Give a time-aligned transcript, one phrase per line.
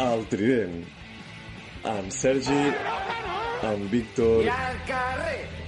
[0.00, 0.84] El Trident.
[1.84, 2.60] En Sergi,
[3.68, 4.46] en Víctor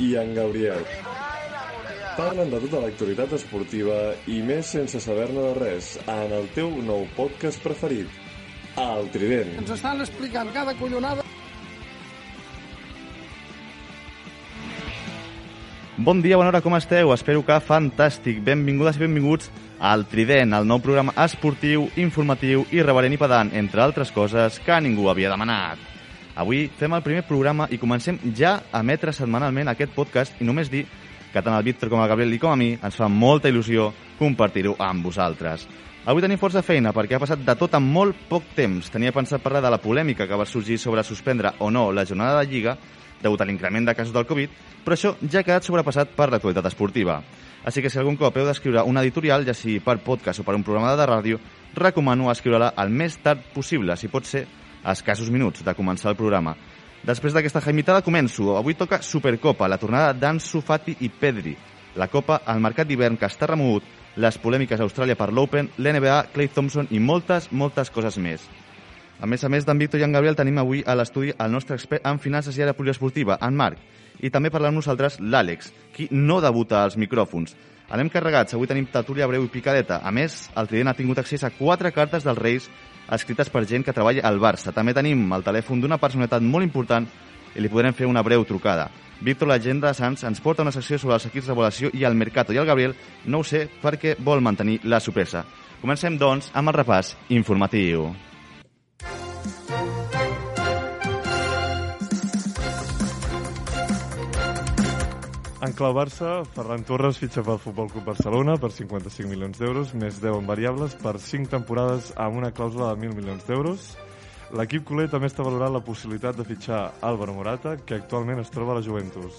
[0.00, 0.86] i en Gabriel.
[2.16, 3.98] Parlen de tota l'actualitat esportiva
[4.32, 8.20] i més sense saber-ne de res en el teu nou podcast preferit,
[8.80, 9.52] El Trident.
[9.64, 11.21] Ens estan explicant cada collonada.
[16.02, 17.12] Bon dia, bona hora, com esteu?
[17.14, 18.40] Espero que fantàstic.
[18.42, 24.10] Benvingudes i benvinguts al Trident, el nou programa esportiu, informatiu, irreverent i pedant, entre altres
[24.10, 25.78] coses que ningú havia demanat.
[26.34, 30.72] Avui fem el primer programa i comencem ja a emetre setmanalment aquest podcast i només
[30.72, 30.88] dir
[31.30, 33.92] que tant el Víctor com el Gabriel i com a mi ens fa molta il·lusió
[34.18, 35.68] compartir-ho amb vosaltres.
[36.02, 38.90] Avui tenim força feina perquè ha passat de tot en molt poc temps.
[38.90, 42.40] Tenia pensat parlar de la polèmica que va sorgir sobre suspendre o no la jornada
[42.40, 42.74] de Lliga
[43.22, 44.50] degut a l'increment de casos del Covid,
[44.84, 47.20] però això ja ha quedat sobrepassat per l'actualitat esportiva.
[47.64, 50.56] Així que si algun cop heu d'escriure una editorial, ja sigui per podcast o per
[50.58, 51.38] un programa de ràdio,
[51.78, 54.46] recomano escriure-la el més tard possible, si pot ser
[54.82, 56.56] a escassos minuts de començar el programa.
[57.02, 58.56] Després d'aquesta jaimitada començo.
[58.56, 61.56] Avui toca Supercopa, la tornada d'Ansu Fati i Pedri.
[61.98, 63.84] La Copa, el mercat d'hivern que està remogut,
[64.16, 68.44] les polèmiques a Austràlia per l'Open, l'NBA, Clay Thompson i moltes, moltes coses més.
[69.22, 71.76] A més a més d'en Víctor i en Gabriel tenim avui a l'estudi el nostre
[71.78, 73.78] expert en finances i àrea poliesportiva, en Marc,
[74.18, 77.54] i també parlant amb nosaltres l'Àlex, qui no debuta als micròfons.
[77.94, 80.00] Anem carregats, avui tenim tertúlia breu i picadeta.
[80.02, 82.66] A més, el Trident ha tingut accés a quatre cartes dels Reis
[83.14, 84.74] escrites per gent que treballa al Barça.
[84.74, 87.06] També tenim el telèfon d'una personalitat molt important
[87.54, 88.88] i li podrem fer una breu trucada.
[89.22, 92.18] Víctor, l'agenda de Sants, ens porta una secció sobre els equips de volació i el
[92.18, 92.50] Mercato.
[92.50, 92.96] I el Gabriel
[93.30, 95.46] no ho sé perquè vol mantenir la sorpresa.
[95.78, 98.10] Comencem, doncs, amb el repàs informatiu.
[105.62, 110.16] En clau Barça, Ferran Torres fitxa pel Futbol Club Barcelona per 55 milions d'euros, més
[110.18, 113.84] 10 en variables per 5 temporades amb una clàusula de 1.000 milions d'euros.
[114.58, 118.74] L'equip culer també està valorant la possibilitat de fitxar Álvaro Morata, que actualment es troba
[118.74, 119.38] a la Juventus.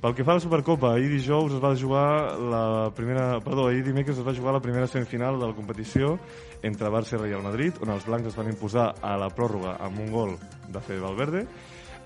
[0.00, 2.08] Pel que fa a la Supercopa, ahir dijous es va jugar
[2.40, 2.64] la
[2.96, 3.28] primera...
[3.44, 6.14] Perdó, ahir dimecres es va jugar la primera semifinal de la competició
[6.64, 10.00] entre Barça i Real Madrid, on els blancs es van imposar a la pròrroga amb
[10.00, 11.44] un gol de Fede Valverde.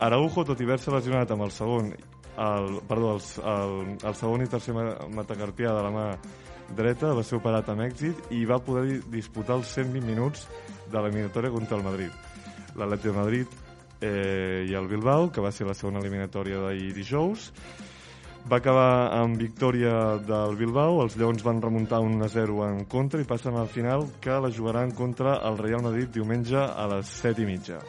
[0.02, 1.94] Araujo, tot i haver-se lesionat amb el segon
[2.38, 3.22] el, perdó, el,
[3.54, 3.74] el,
[4.06, 6.06] el segon i tercer metacarpià de la mà
[6.76, 10.46] dreta va ser operat amb èxit i va poder disputar els 120 minuts
[10.90, 12.14] de l'eliminatòria contra el Madrid.
[12.78, 13.60] L'Atleti de Madrid
[14.00, 17.50] eh, i el Bilbao, que va ser la segona eliminatòria d'ahir dijous,
[18.50, 23.28] va acabar amb victòria del Bilbao, els Lleons van remuntar un 1-0 en contra i
[23.28, 27.50] passen al final que la jugaran contra el Real Madrid diumenge a les 7 i
[27.50, 27.82] mitja.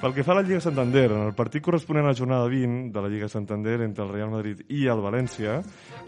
[0.00, 2.88] Pel que fa a la Lliga Santander, en el partit corresponent a la jornada 20
[2.94, 5.58] de la Lliga Santander entre el Real Madrid i el València,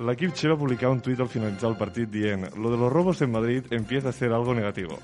[0.00, 3.20] l'equip Che va publicar un tuit al finalitzar el partit dient «Lo de los robos
[3.20, 4.96] en Madrid empieza a ser algo negativo»,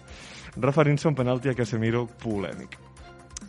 [0.56, 2.78] referint-se a un penalti a Casemiro polèmic.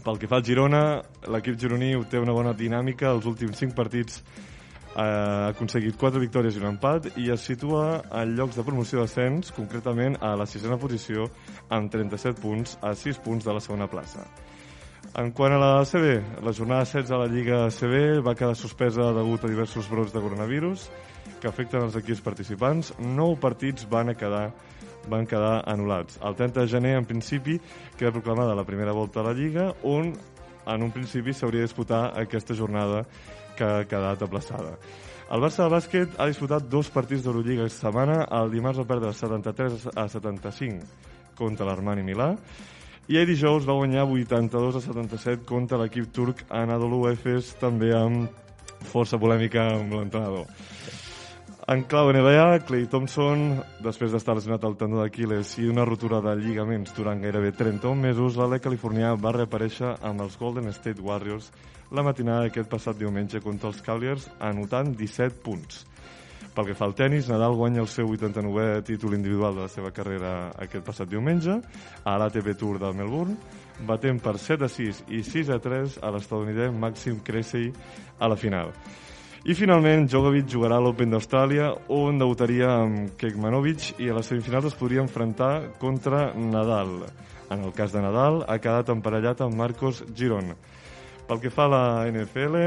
[0.03, 0.83] Pel que fa al Girona,
[1.31, 3.07] l'equip gironí té una bona dinàmica.
[3.15, 8.03] Els últims 5 partits eh, ha aconseguit 4 victòries i un empat i es situa
[8.11, 11.31] en llocs de promoció d'ascens, concretament a la sisena posició,
[11.69, 14.27] amb 37 punts, a 6 punts de la segona plaça.
[15.19, 19.09] En quant a la CB, la jornada 16 de la Lliga CB va quedar suspesa
[19.15, 20.85] degut a diversos brots de coronavirus
[21.41, 22.93] que afecten els equips participants.
[22.99, 24.49] Nou partits van quedar
[25.09, 26.19] van quedar anul·lats.
[26.21, 27.57] El 30 de gener, en principi,
[27.97, 30.13] queda proclamada la primera volta a la Lliga, on
[30.69, 33.05] en un principi s'hauria de disputar aquesta jornada
[33.57, 34.75] que ha quedat aplaçada.
[35.29, 38.23] El Barça de bàsquet ha disputat dos partits d'Eurolliga aquesta setmana.
[38.39, 42.33] El dimarts va perdre 73 a 75 contra l'Armani Milà
[43.09, 48.85] i ahir dijous va guanyar 82 a 77 contra l'equip turc Anadolu Efes, també amb
[48.91, 50.45] força polèmica amb l'entrenador.
[51.69, 56.35] En clau NBA, Clay Thompson, després d'estar lesionat al tendó d'Aquiles i una rotura de
[56.37, 61.49] lligaments durant gairebé 31 mesos, l'Ale californià va reaparèixer amb els Golden State Warriors
[61.89, 65.85] la matinada d'aquest passat diumenge contra els Cavaliers, anotant 17 punts.
[66.59, 69.93] Pel que fa al tennis, Nadal guanya el seu 89è títol individual de la seva
[69.95, 71.53] carrera aquest passat diumenge
[72.03, 73.37] a l'ATP Tour de Melbourne,
[73.87, 77.71] batent per 7 a 6 i 6 a 3 a l'estadounidenc Maxim Cressy
[78.19, 78.73] a la final.
[79.47, 84.67] I finalment, Djokovic jugarà a l'Open d'Austràlia, on debutaria amb Kekmanovic i a les semifinals
[84.73, 87.05] es podria enfrontar contra Nadal.
[87.55, 90.57] En el cas de Nadal, ha quedat emparellat amb Marcos Giron.
[91.23, 92.59] Pel que fa a la NFL,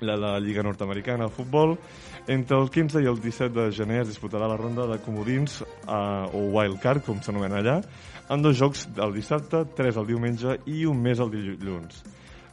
[0.00, 1.76] la, la Lliga Nord-Americana de Futbol,
[2.26, 5.92] entre el 15 i el 17 de gener es disputarà la ronda de comodins eh,
[5.92, 7.76] o wild card, com s'anomena allà,
[8.28, 12.02] amb dos jocs el dissabte, tres el diumenge i un més el dilluns.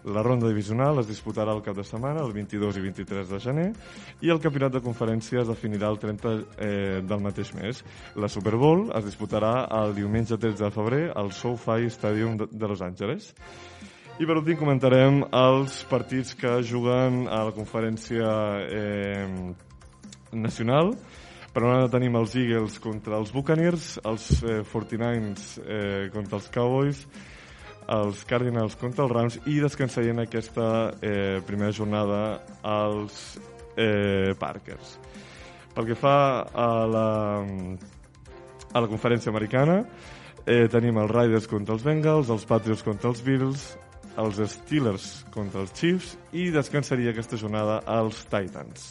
[0.10, 3.68] La ronda divisional es disputarà el cap de setmana, el 22 i 23 de gener,
[4.24, 7.84] i el campionat de conferència es definirà el 30 eh, del mateix mes.
[8.16, 12.82] La Super Bowl es disputarà el diumenge 13 de febrer al SoFi Stadium de Los
[12.82, 13.34] Angeles.
[14.20, 18.28] I per últim comentarem els partits que juguen a la conferència
[18.68, 19.54] eh,
[20.36, 20.92] nacional.
[21.54, 26.52] Per una banda tenim els Eagles contra els Buccaneers, els eh, 49ers eh, contra els
[26.52, 27.06] Cowboys,
[27.96, 30.68] els Cardinals contra els Rams i descansarien aquesta
[31.00, 32.22] eh, primera jornada
[32.60, 33.40] als
[33.80, 34.98] eh, Parkers.
[35.72, 37.10] Pel que fa a la,
[38.68, 39.86] a la conferència americana,
[40.44, 43.70] eh, tenim els Riders contra els Bengals, els Patriots contra els Bills,
[44.20, 48.90] els Steelers contra els Chiefs i descansaria aquesta jornada als Titans.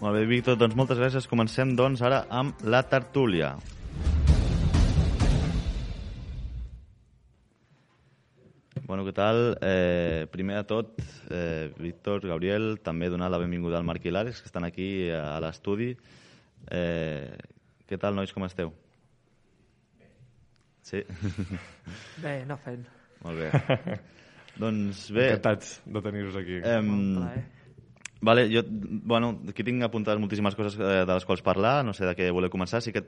[0.00, 1.28] Molt bé, Víctor, doncs moltes gràcies.
[1.30, 3.54] Comencem, doncs, ara amb la tertúlia.
[8.86, 9.56] Bueno, què tal?
[9.66, 11.00] Eh, primer de tot,
[11.30, 15.40] eh, Víctor, Gabriel, també donar la benvinguda al Marc i l'Àlex, que estan aquí a
[15.42, 15.96] l'estudi.
[16.70, 17.32] Eh,
[17.88, 18.74] què tal, nois, com esteu?
[20.86, 21.02] Sí?
[22.22, 22.84] Bé, no fent.
[23.24, 23.96] Molt bé.
[24.62, 25.30] doncs bé...
[25.32, 26.60] Encantats de tenir-vos aquí.
[26.62, 26.80] Eh,
[28.20, 32.08] vale, jo, bueno, aquí tinc apuntades moltíssimes coses eh, de les quals parlar, no sé
[32.08, 33.04] de què voleu començar, sí que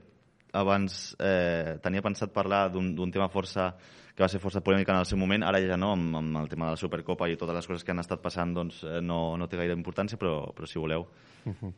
[0.56, 3.74] abans eh, tenia pensat parlar d'un tema força
[4.18, 6.48] que va ser força polèmica en el seu moment, ara ja no, amb, amb el
[6.50, 9.36] tema de la Supercopa i totes les coses que han estat passant, doncs eh, no,
[9.38, 11.06] no té gaire importància, però, però si voleu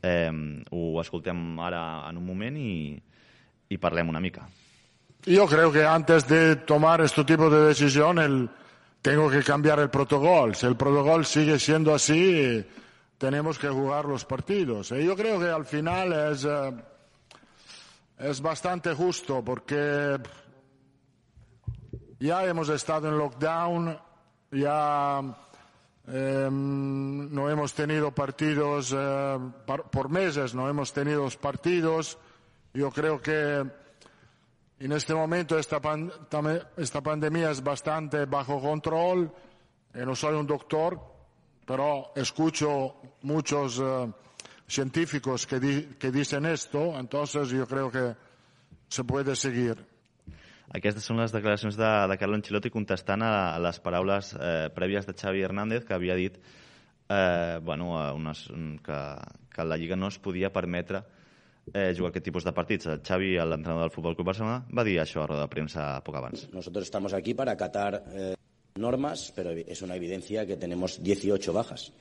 [0.01, 0.33] eh,
[0.73, 2.97] ho escoltem ara en un moment i,
[3.69, 4.47] i parlem una mica.
[5.25, 8.49] Yo creo que antes de tomar este tipo de decisión el,
[9.03, 10.55] tengo que cambiar el protocolo.
[10.55, 12.67] Si el protocolo sigue siendo así,
[13.19, 14.93] tenemos que jugar los partidos.
[14.93, 16.73] Y yo creo que al final es, eh,
[18.19, 20.19] es bastante justo porque
[22.19, 23.99] ya hemos estado en lockdown,
[24.53, 25.21] ya
[26.09, 29.39] eh, no hemos tenido partidos eh,
[29.91, 32.17] por meses, no hemos tenido partidos.
[32.73, 33.80] Yo creo que
[34.81, 36.11] en este momento esta, pan-
[36.77, 39.31] esta pandemia es bastante bajo control.
[39.95, 40.99] Eh, no soy un doctor,
[41.67, 44.13] pero escucho muchos eh,
[44.67, 48.15] científicos que, di- que dicen esto, entonces yo creo que
[48.89, 49.77] se puede seguir.
[50.71, 55.03] Aquestes són les declaracions de, de Carlo Ancelotti contestant a, a les paraules eh, prèvies
[55.09, 56.37] de Xavi Hernández, que havia dit
[57.11, 58.45] eh, bueno, a unes,
[58.87, 58.99] que,
[59.51, 61.03] que la Lliga no es podia permetre eh,
[61.73, 62.89] jugar aquest tipus de partits.
[62.91, 66.17] El Xavi, l'entrenador del Futbol Club Barcelona, va dir això a roda de premsa poc
[66.19, 66.49] abans.
[66.53, 68.35] Nosotros estamos aquí para acatar eh,
[68.77, 71.93] normas, pero es una evidencia que tenemos 18 bajas,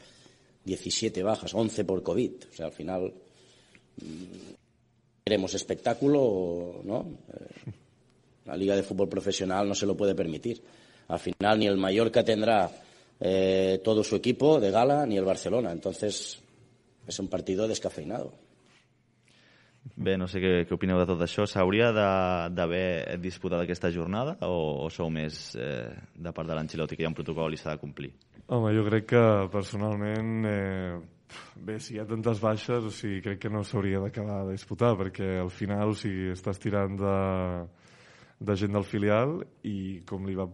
[0.65, 2.31] 17 bajas, 11 por COVID.
[2.51, 3.13] O sea, al final
[3.97, 4.53] mm,
[5.23, 7.05] queremos espectáculo, ¿no?
[7.33, 7.71] Eh,
[8.45, 10.61] la Liga de Fútbol Profesional no se lo puede permitir.
[11.09, 12.69] Al final ni el Mallorca tendrá
[13.19, 15.71] eh, todo su equipo de gala, ni el Barcelona.
[15.71, 16.39] Entonces
[17.07, 18.33] es un partido descafeinado.
[19.99, 21.45] Bé, no sé què, què opineu de tot això.
[21.47, 27.03] S'hauria d'haver disputat aquesta jornada o, o sou més eh, de part de l'Ancelotti, que
[27.03, 28.11] hi ha un protocol i s'ha de complir?
[28.47, 29.23] Home, jo crec que
[29.53, 30.95] personalment, eh,
[31.67, 34.95] bé, si hi ha tantes baixes, o sigui, crec que no s'hauria d'acabar de disputar,
[34.99, 37.17] perquè al final, o sigui, estàs tirant de,
[38.39, 40.49] de gent del filial i com li va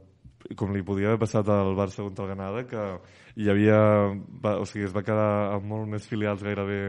[0.53, 2.81] com li podia haver passat al Barça contra el Granada, que
[3.41, 3.79] hi havia,
[4.43, 6.81] va, o sigui, es va quedar amb molt més filials gairebé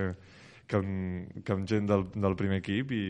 [0.66, 3.04] que amb, que amb gent del, del primer equip i,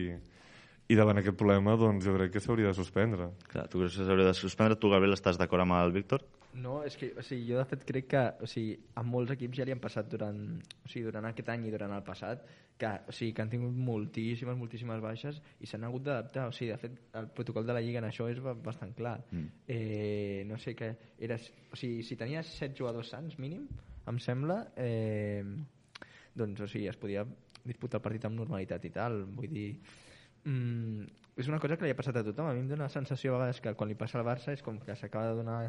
[0.87, 3.31] i davant aquest problema doncs jo crec que s'hauria de suspendre.
[3.51, 4.77] Clar, tu creus que s'hauria de suspendre?
[4.79, 6.23] Tu, Gabriel, estàs d'acord amb el Víctor?
[6.57, 9.59] No, és que, o sigui, jo de fet crec que, o sigui, a molts equips
[9.59, 12.47] ja li han passat durant, o sigui, durant aquest any i durant el passat,
[12.81, 16.47] que, o sigui, que han tingut moltíssimes, moltíssimes baixes i s'han hagut d'adaptar.
[16.49, 19.19] O sigui, de fet, el protocol de la Lliga en això és ba- bastant clar.
[19.29, 19.47] Mm.
[19.69, 20.91] Eh, no sé què...
[21.27, 23.67] Eres, o sigui, si tenies set jugadors sants, mínim,
[24.09, 25.43] em sembla, eh,
[26.37, 27.25] doncs, o sigui, es podia
[27.67, 29.23] disputar el partit amb normalitat i tal.
[29.37, 29.69] Vull dir,
[30.43, 31.03] mm,
[31.37, 32.49] és una cosa que li ha passat a tothom.
[32.49, 34.63] A mi em dóna la sensació a vegades que quan li passa al Barça és
[34.65, 35.59] com que s'acaba de donar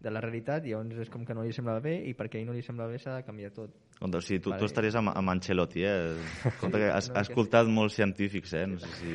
[0.00, 2.40] de la realitat i llavors és com que no li sembla bé i perquè a
[2.42, 3.72] ell no li sembla bé s'ha de canviar tot.
[4.00, 4.60] O sigui, tu, Vale.
[4.62, 6.14] tu estaries amb, amb Ancelotti, eh?
[6.60, 8.66] Compte que has, has escoltat molts científics, eh?
[8.70, 9.14] No sé si...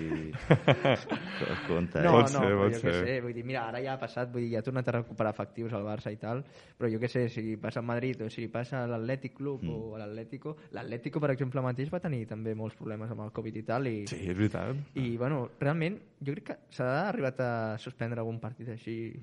[1.68, 2.04] Compte, eh?
[2.04, 2.94] No, Pot no, ser, pot jo què ser.
[3.06, 5.32] sé, vull dir, mira, ara ja ha passat, vull dir, ja ha tornat a recuperar
[5.34, 6.44] efectius al Barça i tal,
[6.78, 9.70] però jo què sé, si passa al Madrid o si passa a l'Atlètic Club Mm.
[9.72, 13.56] o a l'Atlético, l'Atlético, per exemple, mateix va tenir també molts problemes amb el Covid
[13.62, 14.76] i tal, i, Sí, és veritat.
[15.00, 19.14] i bueno, realment, jo crec que s'ha arribat a suspendre algun partit així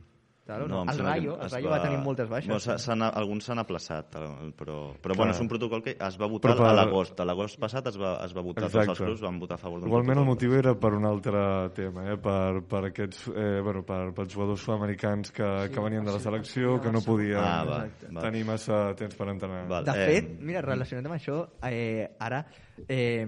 [0.51, 0.93] tal, o No, no?
[0.93, 1.79] el Rayo, el es Rayo va...
[1.85, 2.49] tenir moltes baixes.
[2.51, 5.17] Bueno, s'ha- s'han- alguns s'han aplaçat, eh, però, però Clar.
[5.23, 7.21] bueno, és un protocol que es va votar per- a l'agost.
[7.23, 9.79] A l'agost passat es va, es va votar, tots els clubs van votar a favor
[9.81, 11.45] d'un Igualment el motiu era per un altre
[11.79, 12.19] tema, eh?
[12.19, 16.21] per, per aquests eh, bueno, per, pels jugadors sud-americans que, sí, que venien de la
[16.21, 17.79] selecció, que no podien Ah, va,
[18.11, 18.21] va.
[18.27, 19.67] tenir massa temps per entrenar.
[19.71, 19.85] Val.
[19.85, 22.45] De Eh, fet, mira, relacionat amb això, eh, ara,
[22.89, 23.27] eh,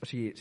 [0.00, 0.32] o sigui,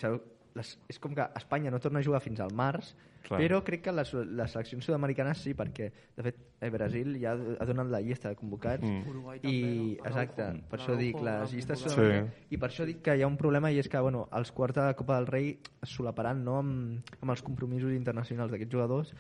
[0.56, 2.94] les, és com que Espanya no torna a jugar fins al març,
[3.26, 3.40] Clar.
[3.42, 7.68] però crec que les, les seleccions sud-americanes sí, perquè, de fet, eh, Brasil ja ha
[7.68, 9.36] donat la llista de convocats Mm.
[9.44, 11.98] I, exacte, per això dic, les llistes són...
[11.98, 12.46] Sí.
[12.56, 14.78] I per això dic que hi ha un problema i és que, bueno, els quarts
[14.78, 15.52] de Copa del Rei
[15.84, 19.14] es solaparan, no?, amb, amb els compromisos internacionals d'aquests jugadors,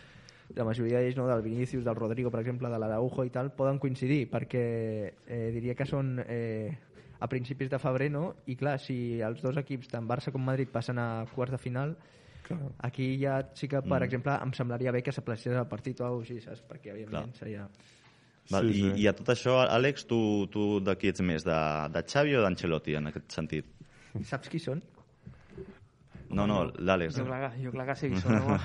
[0.55, 3.79] la majoria d'ells, no, del Vinícius, del Rodrigo, per exemple, de l'Araujo i tal, poden
[3.79, 4.63] coincidir, perquè
[5.27, 6.77] eh, diria que són eh,
[7.19, 8.33] a principis de febrer, no?
[8.47, 11.95] I clar, si els dos equips, tant Barça com Madrid, passen a quarts de final,
[12.49, 12.71] Clar.
[12.89, 16.23] aquí ja sí que, per exemple, em semblaria bé que s'aplacés el partit o alguna
[16.25, 16.63] cosa així, saps?
[16.69, 17.67] Perquè, evidentment, seria...
[18.49, 19.01] Val, Sí, i, sí.
[19.03, 20.17] I a tot això, Àlex, tu,
[20.49, 21.43] tu de qui ets més?
[21.45, 21.57] De,
[21.93, 23.67] de Xavi o d'Ancelotti, en aquest sentit?
[24.25, 24.81] Saps qui són?
[26.29, 27.15] No, no, l'Àlex.
[27.17, 28.57] Jo clar, jo clar que sí que són, home.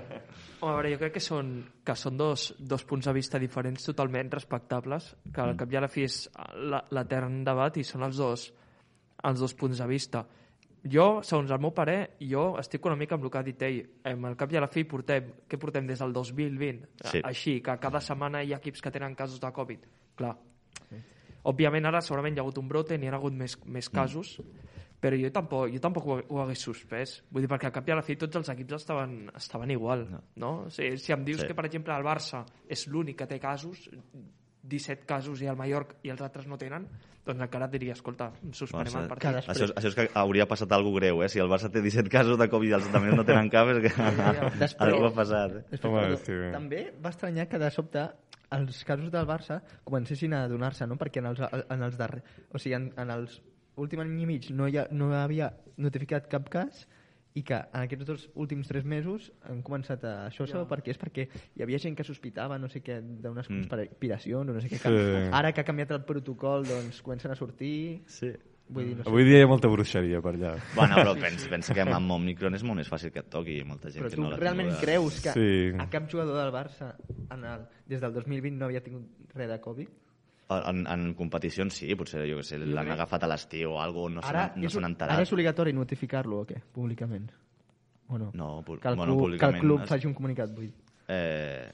[0.62, 1.48] home, a veure, jo crec que són,
[1.86, 5.82] que són dos, dos punts de vista diferents totalment respectables, que al cap i a
[5.82, 6.20] la fi és
[6.70, 8.44] la- l'etern debat i són els dos,
[9.26, 10.22] els dos punts de vista.
[10.82, 13.82] Jo, segons el meu parer, jo estic una mica amb el que ha dit ell.
[14.10, 16.88] Em, al cap i a la fi portem, què portem des del 2020?
[17.06, 17.22] Sí.
[17.22, 19.86] Així, que cada setmana hi ha equips que tenen casos de Covid.
[20.18, 20.34] Clar.
[21.50, 24.36] Òbviament ara segurament hi ha hagut un brote, n'hi ha hagut més, més casos,
[25.02, 27.16] però jo tampoc, jo tampoc ho, ho hagués suspès.
[27.30, 30.06] Vull dir, perquè al cap i a la fi tots els equips estaven, estaven igual,
[30.10, 30.22] no?
[30.38, 30.52] no?
[30.70, 31.50] Sigui, si em dius sí.
[31.50, 33.88] que, per exemple, el Barça és l'únic que té casos,
[34.62, 36.86] 17 casos i el Mallorca i els altres no tenen,
[37.26, 39.30] doncs encara et diria, escolta, suspenem Bueno, el que partit.
[39.36, 41.28] després- Això, és- això és que hauria passat alguna greu, eh?
[41.28, 43.78] Si el Barça té 17 casos de Covid i els altres no tenen cap, és
[43.82, 45.50] que Després- algú ha passat.
[45.56, 45.64] Eh?
[45.70, 46.32] Després, Home, perdó, sí.
[46.52, 48.08] També va estranyar que de sobte
[48.52, 50.96] els casos del Barça comencessin a donar-se, no?
[50.96, 51.40] perquè en els,
[51.70, 52.22] en els darrers...
[52.52, 53.40] O sigui, en, en els
[53.76, 56.86] últim any i mig no hi, ha, no havia notificat cap cas
[57.34, 60.26] i que en aquests dos últims tres mesos han començat a...
[60.28, 60.90] Això sabeu per què?
[60.92, 63.68] És perquè hi havia gent que sospitava no sé què d'unes Mm.
[63.70, 64.76] conspiracions o no sé què.
[64.76, 64.88] Sí.
[64.88, 68.02] Que ara que ha canviat el protocol, doncs comencen a sortir...
[68.06, 68.32] Sí.
[68.72, 69.08] Vull dir, no sé.
[69.10, 70.52] Avui dia hi ha molta bruixeria per allà.
[70.76, 73.90] Bueno, però pensa, pensa que amb Omicron és molt més fàcil que et toqui molta
[73.90, 74.84] gent Però que tu no l'ha realment tinguda.
[74.86, 75.76] creus que Sí.
[75.76, 76.94] a cap jugador del Barça
[77.34, 79.88] en el, des del 2020 no havia tingut res de Covid?
[80.70, 84.32] En, en competicions sí, potser jo que sé, l'han agafat a l'estiu o alguna cosa,
[84.32, 85.14] no ara, s'han no és, s'han enterat.
[85.16, 86.60] ara és obligatori notificar-lo o què?
[86.72, 87.30] Públicament?
[88.08, 88.30] O no?
[88.34, 90.74] No, pu- que el, bueno, club, que el club es- faci un comunicat, vull dir.
[91.08, 91.70] Eh...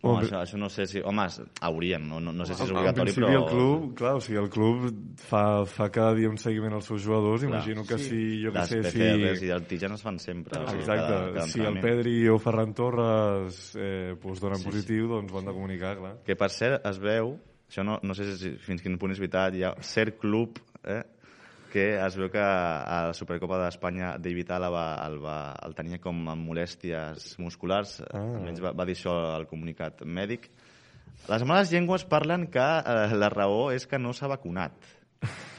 [0.00, 1.00] Home, Home, això, això no sé si...
[1.02, 1.24] Home,
[1.66, 3.32] hauríem, no, no, no sé si és obligatori, però...
[3.34, 4.84] el club, clar, o sigui, el club
[5.18, 7.50] fa, fa cada dia un seguiment als seus jugadors, Clar.
[7.50, 9.48] imagino que si, jo que sé, PCRs si...
[9.48, 10.54] i antígens es fan sempre.
[10.60, 11.80] o sigui, Exacte, cada- cada si el.
[11.82, 14.70] Pedri o Ferran Torres eh, pues donen Sí, sí.
[14.70, 16.14] positiu, doncs ho han de comunicar, clar.
[16.22, 17.34] Que per cert es veu,
[17.68, 21.02] això no, no sé si, fins quin punt és veritat, hi ha cert club eh,
[21.68, 26.24] que es veu que a la Supercopa d'Espanya David Alaba el, va, el tenia com
[26.32, 28.16] amb molèsties musculars, Ah.
[28.16, 28.24] ah.
[28.40, 30.48] almenys va, va dir això al comunicat mèdic.
[31.28, 34.72] Les males llengües parlen que eh, la raó és que no s'ha vacunat.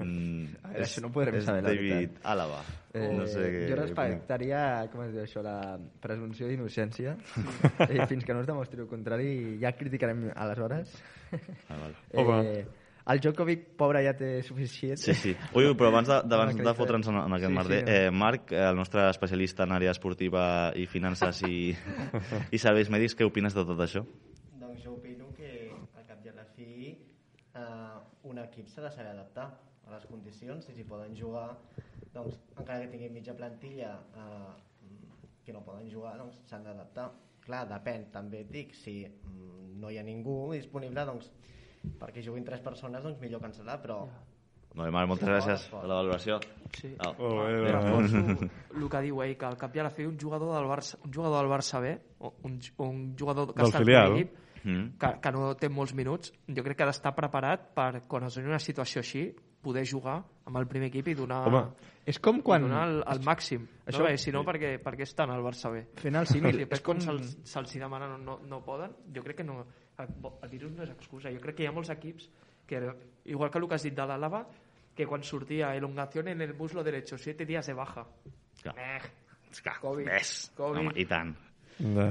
[0.00, 2.20] Mm, veure, això no ho podrem saber, la David veritat.
[2.32, 2.60] Alaba.
[2.90, 3.62] Eh, no sé què...
[3.70, 4.60] jo respectaria,
[4.92, 5.56] com es diu això, la
[6.02, 7.16] presumpció d'innocència.
[7.88, 10.94] eh, fins que no es demostri el contrari, ja criticarem aleshores.
[11.68, 11.98] Ah, val.
[12.24, 12.40] Home.
[12.44, 12.80] Eh,
[13.10, 14.98] el Djokovic, pobre, ja té suficient.
[15.00, 15.32] Sí, sí.
[15.56, 18.10] Ui, però abans de, de, abans de fotre'ns en, en aquest Sí, merder, sí, eh,
[18.10, 20.44] Marc, eh, el nostre especialista en àrea esportiva
[20.78, 21.72] i finances i,
[22.50, 24.04] i serveis mèdics, què opines de tot això?
[24.60, 27.98] Doncs jo opino que al cap i a la fi eh,
[28.30, 29.48] un equip s'ha de saber adaptar
[29.90, 31.48] a les condicions i si poden jugar
[32.14, 34.54] doncs encara que tinguin mitja plantilla eh,
[35.44, 37.10] que no poden jugar doncs s'han d'adaptar
[37.44, 41.30] clar, depèn, també et dic si mm, no hi ha ningú disponible doncs
[42.00, 44.02] perquè juguin tres persones doncs millor cancel·lar però
[44.70, 46.36] Molt bé, Marc, moltes Sí, gràcies per la valoració.
[46.78, 46.92] Sí.
[47.02, 47.08] Oh.
[47.26, 48.20] Oh, eh, Reforço
[48.78, 50.94] el que diu ell, que al cap i a la fi un jugador del Barça,
[51.02, 51.90] un jugador del Barça B,
[52.22, 54.12] o un, un jugador que Del està al filial.
[54.12, 54.98] primer equip, Mm.
[55.00, 58.34] que, que no té molts minuts, jo crec que ha d'estar preparat per, quan es
[58.36, 59.22] doni una situació així,
[59.62, 61.62] poder jugar amb el primer equip i donar, Home.
[62.08, 62.62] És com i quan...
[62.64, 63.66] donar el, el màxim.
[63.86, 64.06] Això- No?
[64.08, 65.82] Bé, si no, perquè, perquè estan al Barça B.
[66.00, 66.98] Fent el símil, Si és com...
[67.00, 69.60] se'ls se demana no, no, no poden, jo crec que no,
[69.98, 70.08] el,
[70.42, 71.30] el virus no és excusa.
[71.34, 72.30] Jo crec que hi ha molts equips
[72.66, 72.80] que,
[73.26, 74.44] igual que el que has dit de l'Àlava,
[74.96, 78.06] que quan sortia elongación en el muslo derecho, siete días de baja.
[78.62, 78.74] Clar.
[78.78, 79.00] Eh,
[79.50, 80.52] Esclar, Covid, ves.
[80.56, 80.78] Covid.
[80.80, 81.34] Home, I tant.
[81.78, 82.10] De...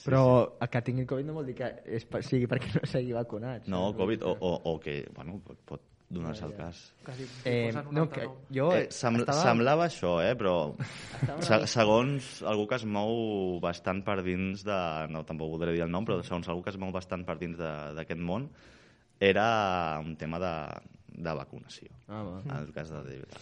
[0.00, 3.12] Però el que tingui Covid no vol dir que és, per- sigui perquè no s'hagi
[3.12, 3.66] vacunat.
[3.68, 3.82] No?
[3.96, 5.58] Covid, o, o, o que, bueno, pot,
[6.10, 6.78] donar-se el cas.
[7.06, 9.42] Quasi Eh, no, que jo Eh, sem estava...
[9.44, 10.34] Semblava això, eh?
[10.38, 10.74] però
[11.46, 14.78] se segons algú que es mou bastant per dins de...
[15.14, 17.56] No, tampoc voldré dir el nom, però segons algú que es mou bastant per dins
[17.60, 18.48] d'aquest món,
[19.20, 19.46] era
[20.02, 20.52] un tema de,
[21.14, 22.38] de vacunació, Ah, va.
[22.44, 23.40] en el cas de David.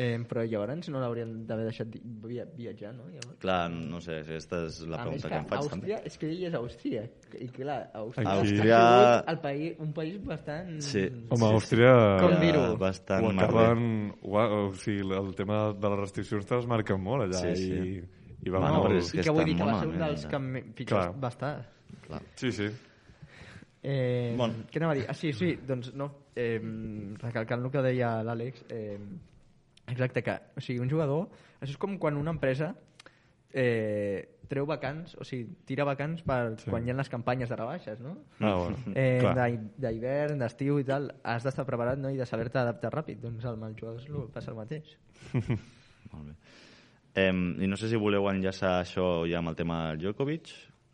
[0.00, 3.04] Eh, però llavors no l'haurien d'haver deixat via viatjar, no?
[3.10, 3.34] Llavors.
[3.42, 6.08] Clar, no sé, aquesta és la a més pregunta que que em faig Àustria, també.
[6.08, 7.02] és que ell és Àustria.
[7.36, 8.78] I clar, Àustria, Àustria...
[9.34, 10.70] El país, un país bastant...
[10.86, 11.02] Sí.
[11.28, 11.92] Home, Àustria...
[12.22, 12.64] Com Era dir-ho?
[12.80, 13.84] Bastant ho acaben...
[14.22, 17.72] Ho, o sigui, el tema de les restriccions te les marquen molt allà Sí, sí.
[17.74, 19.10] i, i va Bueno, molt...
[19.12, 21.18] I que vull dir que va ser un dels que me- pitjors Clar.
[21.26, 21.52] va estar.
[22.06, 22.22] Clar.
[22.40, 22.70] Sí, sí.
[23.82, 24.52] Eh, Bon.
[24.70, 25.04] Què anava a dir?
[25.08, 26.08] Ah, sí, sí, doncs no.
[26.36, 26.60] Eh,
[27.20, 28.96] recalcant el que deia l'Àlex, eh,
[29.90, 31.28] exacte, que o sigui, un jugador...
[31.60, 32.74] Això és com quan una empresa
[33.52, 36.70] eh, treu vacants, o sigui, tira vacants per Sí.
[36.70, 38.16] quan hi ha les campanyes de rebaixes, no?
[38.40, 38.76] Ah, bueno.
[38.94, 42.10] Eh, D'hivern, d'estiu i tal, has d'estar preparat no?
[42.10, 43.20] i de saber-te adaptar ràpid.
[43.22, 44.96] Doncs amb els jugadors lo- passa el mateix.
[46.12, 46.34] Molt bé.
[47.14, 50.48] Eh, I no sé si voleu enllaçar això ja amb el tema Djokovic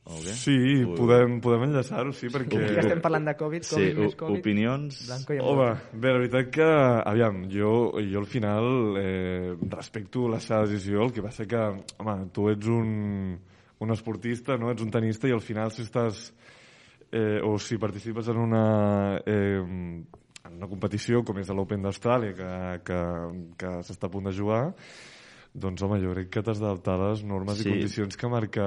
[0.06, 0.34] o què?
[0.38, 0.94] Sí, Ui.
[0.94, 2.60] podem, podem enllaçar-ho, sí, perquè...
[2.76, 4.38] Ja estem parlant de Covid, Sí, Covid més o- Covid.
[4.38, 5.00] opinions...
[5.42, 6.68] Home, bé, la veritat que,
[7.10, 7.72] aviam, jo,
[8.06, 8.68] jo al final
[9.02, 11.64] eh, respecto la seva decisió, el que passa que,
[11.98, 13.34] home, tu ets un,
[13.82, 14.70] un esportista, no?
[14.70, 16.28] ets un tenista i al final si estàs,
[17.10, 18.64] eh, o si participes en una,
[19.26, 22.52] eh, en una competició com és l'Open d'Austràlia que,
[22.86, 23.02] que,
[23.58, 24.68] que s'està a punt de jugar,
[25.58, 27.68] doncs, home, jo crec que t'has d'adaptar a les normes Sí.
[27.68, 28.64] i condicions que marca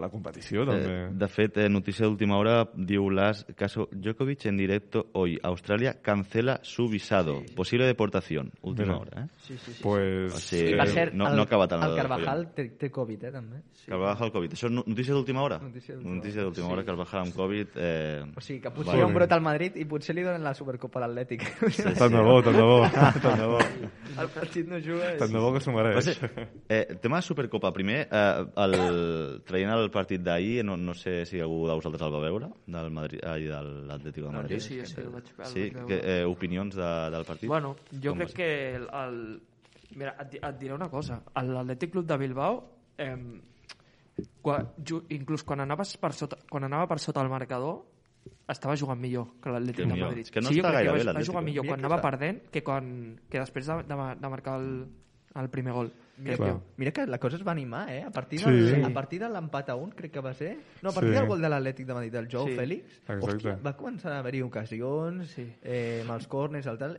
[0.00, 1.06] la competició, també.
[1.06, 5.38] Eh, de fet, eh, notícia d'última hora diu las caso Djokovic en directo hoy.
[5.42, 7.42] Australia cancela su visado.
[7.54, 8.50] Posible deportación.
[8.62, 8.98] Última Mira.
[8.98, 9.28] hora, eh?
[9.42, 9.80] Sí, sí, sí.
[9.80, 11.96] O Pues, sigui, I per Eh, cert, no- el, no ha acabat en el el
[11.96, 13.56] Carvajal té, té Covid, eh, també.
[13.86, 14.50] Carvajal Covid.
[14.52, 15.58] Això és no- notícia d'última hora?
[15.58, 16.84] Notícia d'última Notícia hora.
[16.84, 17.66] Carvajal amb Covid.
[17.76, 18.22] Eh...
[18.36, 20.54] O sigui, que potser hi ha un brot al Madrid i potser li donen la
[20.54, 21.42] Supercopa a l'Atlètic.
[21.98, 22.80] Tant de bo, tant de bo,
[23.22, 23.58] tant de bo.
[24.22, 25.16] el partit no juga.
[25.18, 26.13] Tant de bo que s'ho mereix.
[26.68, 27.72] Eh, tema Supercopa.
[27.72, 28.74] Primer, eh, el,
[29.46, 32.90] traient el partit d'ahir, no, no sé si algú de vosaltres el va veure, del
[32.90, 34.56] Madrid, ai, de l'Atlético de No, Madrid.
[34.56, 37.48] jo sí, jo sí, el vaig veure, Sí, que, eh, opinions de, del partit?
[37.48, 39.18] Bueno, jo Com crec que el, el...
[39.94, 41.20] Mira, et, et diré una cosa.
[41.36, 42.62] L'Atlètic Club de Bilbao,
[42.98, 43.16] eh,
[44.42, 47.82] quan, ju, inclús quan anaves per sota, quan anava per sota el marcador,
[48.48, 50.00] estava jugant millor que l'Atlètic de.
[50.00, 50.28] Madrid.
[50.32, 52.08] Que no sí, està gaire bé va, va jugar millor Mira quan anava està.
[52.10, 52.90] perdent que, quan,
[53.30, 54.70] que després de, de, de marcar el,
[55.42, 55.92] el primer gol.
[56.16, 58.02] Mira, que, mira que la cosa es va animar, eh?
[58.04, 58.50] A partir, Sí.
[58.50, 60.56] del, a partir de l'empat a un, crec que va ser...
[60.82, 61.16] No, a partir Sí.
[61.18, 62.60] del gol de l'Atlètic de Madrid, del Joe Sí.
[62.60, 63.26] Exacte.
[63.26, 65.46] hòstia, va començar a haver-hi ocasions, Sí.
[65.62, 66.98] eh, amb els corners, el tal...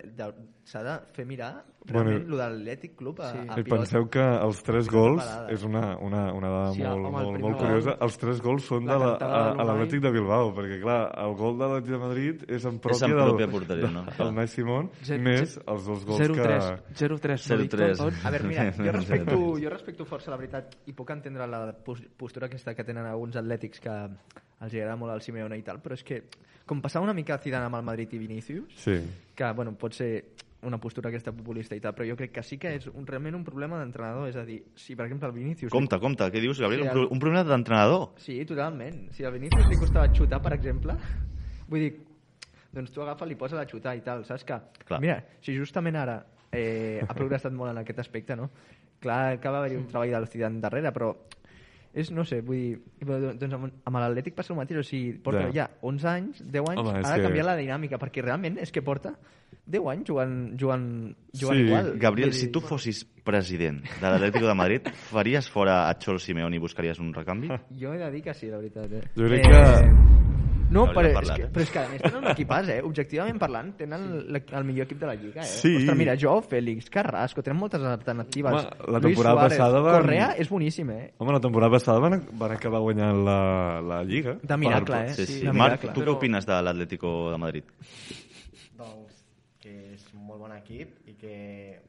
[0.66, 3.38] S'ha de fer mirar Bueno, realment lo de l'Atlètic Club a, Sí.
[3.48, 3.78] a I pilot.
[3.78, 5.52] penseu que els tres gols, parada.
[5.54, 8.64] és una, una, una dada Sí, molt, home, molt, molt gol, curiosa, els tres gols
[8.66, 9.18] són la de la, a,
[9.54, 12.80] de a l'Atlètic de Bilbao, perquè clar, el gol de l'Atlètic de Madrid és en
[12.80, 14.06] pròpia, en del, pròpia porteria, no?
[14.18, 16.82] del Nai Simón, Zero- més els dos gols 0-3.
[16.98, 17.06] que...
[17.06, 17.46] 0-3.
[17.70, 18.26] 0-3.
[18.26, 22.04] A veure, mira, jo respecto, jo respecto força la veritat i puc entendre la pos-
[22.18, 25.94] postura aquesta que tenen alguns atlètics que els agrada molt el Simeone i tal, però
[25.94, 26.24] és que
[26.66, 28.96] com passava una mica Zidane amb el Madrid i Vinícius, Sí,
[29.36, 30.34] que bueno, pot ser
[30.66, 33.36] una postura aquesta populista i tal, però jo crec que sí que és un, realment
[33.38, 35.70] un problema d'entrenador, és a dir, si per exemple el Vinícius...
[35.72, 36.88] Compte, compte, què dius, Gabriel?
[36.88, 38.08] Sí, el- un problema d'entrenador.
[38.18, 39.12] Sí, totalment.
[39.14, 40.96] Si al Vinícius li costava xutar, per exemple,
[41.70, 41.92] vull dir,
[42.74, 44.58] doncs tu agafa, li posa a xutar i tal, saps que...
[44.88, 45.00] Clar.
[45.04, 46.18] Mira, si justament ara
[46.52, 48.50] eh, ha progressat molt en aquest aspecte, no?
[49.06, 51.12] Clar que va haver-hi un treball del Zidane darrere, però
[51.96, 55.14] és, no sé, vull dir, però, doncs amb, amb l'Atlètic passa el mateix, o sigui,
[55.24, 55.52] porta Ja.
[55.54, 58.82] ja 11 anys, 10 anys, Home, de que- canviar la dinàmica, perquè realment és que
[58.82, 59.14] porta
[59.66, 61.94] 10 anys jugant, jugant, jugant Sí, igual.
[61.98, 66.20] Gabriel, Vull si dir, tu fossis president de l'Atlético de Madrid, faries fora a Cholo
[66.20, 67.48] Simeone i buscaries un recanvi?
[67.80, 68.92] Jo he de dir que sí, la veritat.
[68.92, 69.02] Eh?
[69.16, 70.45] Jo crec que-
[70.76, 71.50] No, Hauria però, de és que, eh?
[71.56, 72.78] però és que a més tenen un equipàs, eh?
[72.84, 75.48] Objectivament parlant, tenen el, el millor equip de la Lliga, eh?
[75.50, 75.72] Sí.
[75.80, 78.54] Ostres, mira, jo, Fèlix, Carrasco, tenen moltes alternatives.
[78.60, 81.14] Home, la Luis temporada Suárez, passada van- Correa és boníssim, eh?
[81.18, 83.40] Home, la temporada passada van, van acabar guanyant la,
[83.82, 84.36] la Lliga.
[84.44, 85.14] De miracle, eh?
[85.16, 85.40] Sí, sí.
[85.46, 87.64] de Marc, tu què opines de l'Atlético de Madrid?
[88.76, 89.24] Doncs
[89.64, 91.80] que és un molt bon equip i que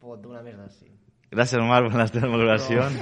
[0.00, 0.92] pot donar més de sí.
[1.34, 3.00] Gràcies, Marc, per les teves valoracions.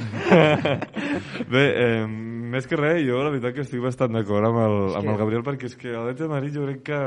[1.52, 2.06] Bé, eh,
[2.54, 5.44] més que res, jo la veritat que estic bastant d'acord amb, el, amb el Gabriel
[5.44, 7.00] perquè és que l'Atlètic de Madrid jo crec que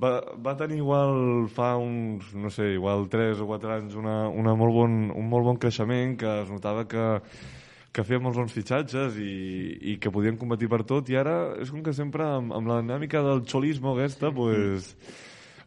[0.00, 4.56] va, va tenir igual fa uns, no sé, igual 3 o 4 anys una, una
[4.56, 7.06] molt bon, un molt bon creixement que es notava que,
[7.92, 9.34] que feien molts bons fitxatges i,
[9.92, 12.80] i que podien competir per tot i ara és com que sempre amb, amb la
[12.80, 14.38] dinàmica del xolismo aquesta, sí.
[14.38, 14.94] pues,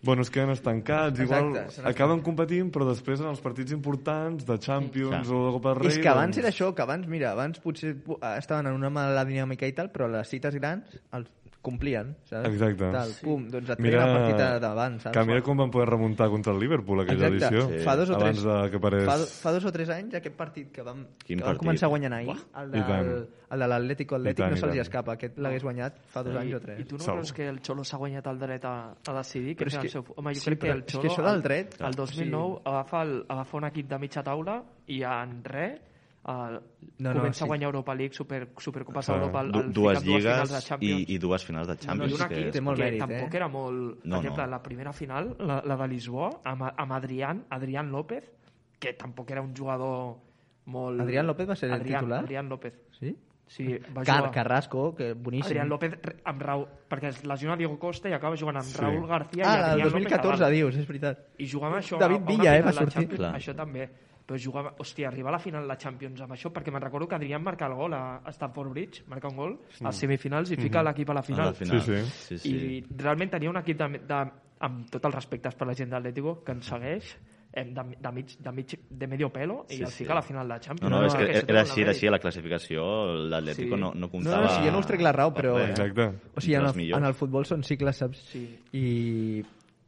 [0.04, 3.72] bueno, es queden estancats, igual Exacte, se n'estan- acaben competint, però després en els partits
[3.72, 5.34] importants de Champions Sí.
[5.34, 5.88] o de Copa del Rei...
[5.94, 7.96] És que abans doncs- era això, que abans, mira, abans potser
[8.38, 11.30] estaven en una mala dinàmica i tal, però a les cites grans, els,
[11.64, 12.50] complien, saps?
[12.50, 12.90] Exacte.
[12.92, 15.14] Tal, pum, doncs et Mira- el partit de- davant, saps?
[15.16, 17.56] Que mira com van poder remuntar contra el Liverpool aquella Exacte.
[17.56, 17.84] edició.
[17.86, 19.06] Fa dos o tres, Abans de que parés...
[19.08, 21.64] fa, fa dos o tres anys, aquest partit que vam, Quin que vam partit?
[21.64, 23.08] començar guanyant ahir, el, I tant.
[23.08, 25.14] del, el de l'Atlético Atlètic, tant, no se'ls escapa.
[25.14, 26.80] Aquest l'hagués guanyat fa dos I, anys o tres.
[26.80, 28.76] I tu no creus que el Xolo s'ha guanyat el dret a,
[29.08, 29.56] a decidir?
[29.56, 30.04] Però és el que- seu...
[30.18, 31.10] Home, jo sí, crec que el és que Xolo...
[31.14, 35.02] això del el- dret- El 2009 agafa, el, agafa un equip de mitja taula i
[35.04, 35.80] en res
[36.26, 36.60] uh,
[37.00, 37.44] No, no, comença sí.
[37.44, 39.18] a guanyar Europa League, Super, Supercopes Clar.
[39.20, 41.10] d'Europa, el, Du el, dues ficat dues finals de lligues i, Champions.
[41.10, 42.12] i dues finals de No, Champions.
[42.12, 43.38] i un que equip és- Té molt que mèrit, tampoc eh?
[43.38, 44.00] era molt...
[44.02, 44.50] Per No, exemple, no.
[44.52, 48.32] la primera final, la, la de Lisboa, amb, amb Adrián, Adrián López,
[48.80, 50.18] que tampoc era un jugador
[50.66, 51.02] molt...
[51.02, 52.20] Adrián López va ser el Adrián, titular?
[52.24, 52.74] Adrián López.
[53.00, 53.16] Sí?
[53.46, 54.32] Sí, va Car jugar...
[54.32, 55.46] Carrasco, que boníssim.
[55.52, 58.78] Adrián López amb Raúl, perquè es lesiona Diego Costa i acaba jugant amb Sí.
[58.80, 60.56] Raúl García i Ah, el Adrián López 2014, davant.
[60.56, 61.20] dius, és veritat.
[61.38, 62.00] I jugar amb això...
[62.00, 63.08] David Villa, eh, va sortir.
[63.10, 63.36] Champions.
[63.36, 63.90] Això també.
[64.26, 64.72] Però jugava...
[64.80, 67.68] Hòstia, arribar a la final de Champions amb això, perquè me'n recordo que Adrián marca
[67.68, 71.14] el gol a a Stamford Bridge, marca un gol a semifinals i fica l'equip a
[71.14, 71.46] la a final.
[71.48, 71.82] la final.
[71.82, 72.38] Sí, sí.
[72.40, 74.22] sí, I realment tenia un equip de, de,
[74.64, 77.16] amb tots els respectes per la gent d'Atlético que ens segueix
[77.54, 77.64] de,
[78.00, 79.98] de, mig, de, mig, de medio pelo i Sí, el sí.
[80.06, 80.90] fica a la final de No, Champions.
[80.96, 82.86] no, és que era molt així, era així, a la classificació
[83.30, 83.82] l'Atlético Sí.
[83.82, 84.42] no, no No, comptava...
[84.48, 85.58] no, sí, jo no us trec la raó, però...
[85.60, 85.70] Res.
[85.76, 86.08] Exacte.
[86.34, 88.24] O sigui, en el, en el futbol són cicles, saps?
[88.32, 88.48] Sí.
[88.72, 89.44] I...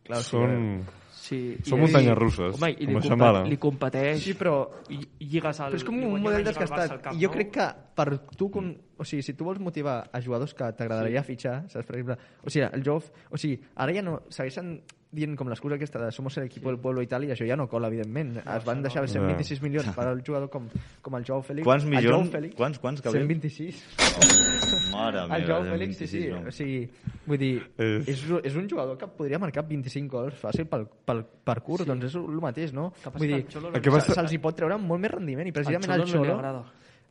[0.06, 0.86] Clar, o sigui, Són...
[1.26, 3.44] Sí, Són muntanyes russes, Home, i li, com a compe- Xambala.
[3.50, 4.56] li competeix Sí, però
[4.94, 5.72] i, lligues al...
[5.74, 7.00] Però és com un model desgastat.
[7.02, 7.36] Camp I jo Nou.
[7.38, 8.08] crec que per
[8.38, 8.70] tu, con...
[8.98, 12.50] o sigui, si tu vols motivar a jugadors que t'agradaria fitxar, saps, per exemple, o
[12.54, 14.76] sigui, el Joff, o sigui, ara ja no, segueixen
[15.16, 17.56] dient com l'excusa aquesta de somos el equipo del pueblo i tal, i això ja
[17.58, 18.38] no cola, evidentment.
[18.44, 20.68] es van deixar 126 milions per al jugador com,
[21.02, 21.66] com el Joao Félix.
[21.66, 22.30] Quants El milions?
[22.34, 23.28] Félix, Quants, quants, Gabriel?
[23.28, 23.84] 126.
[24.92, 26.28] Mare meva, El Joao 26, Félix, sí, sí.
[26.30, 26.42] no.
[26.48, 26.90] O sigui,
[27.26, 31.24] vull dir, És- és, és un jugador que podria marcar 25 gols fàcil pel, pel
[31.44, 32.92] parcours, doncs és el mateix, no?
[33.16, 36.20] Vull dir, El se'ls hi pot treure molt més rendiment i precisament Al el Xolo
[36.20, 36.66] no li Xolo...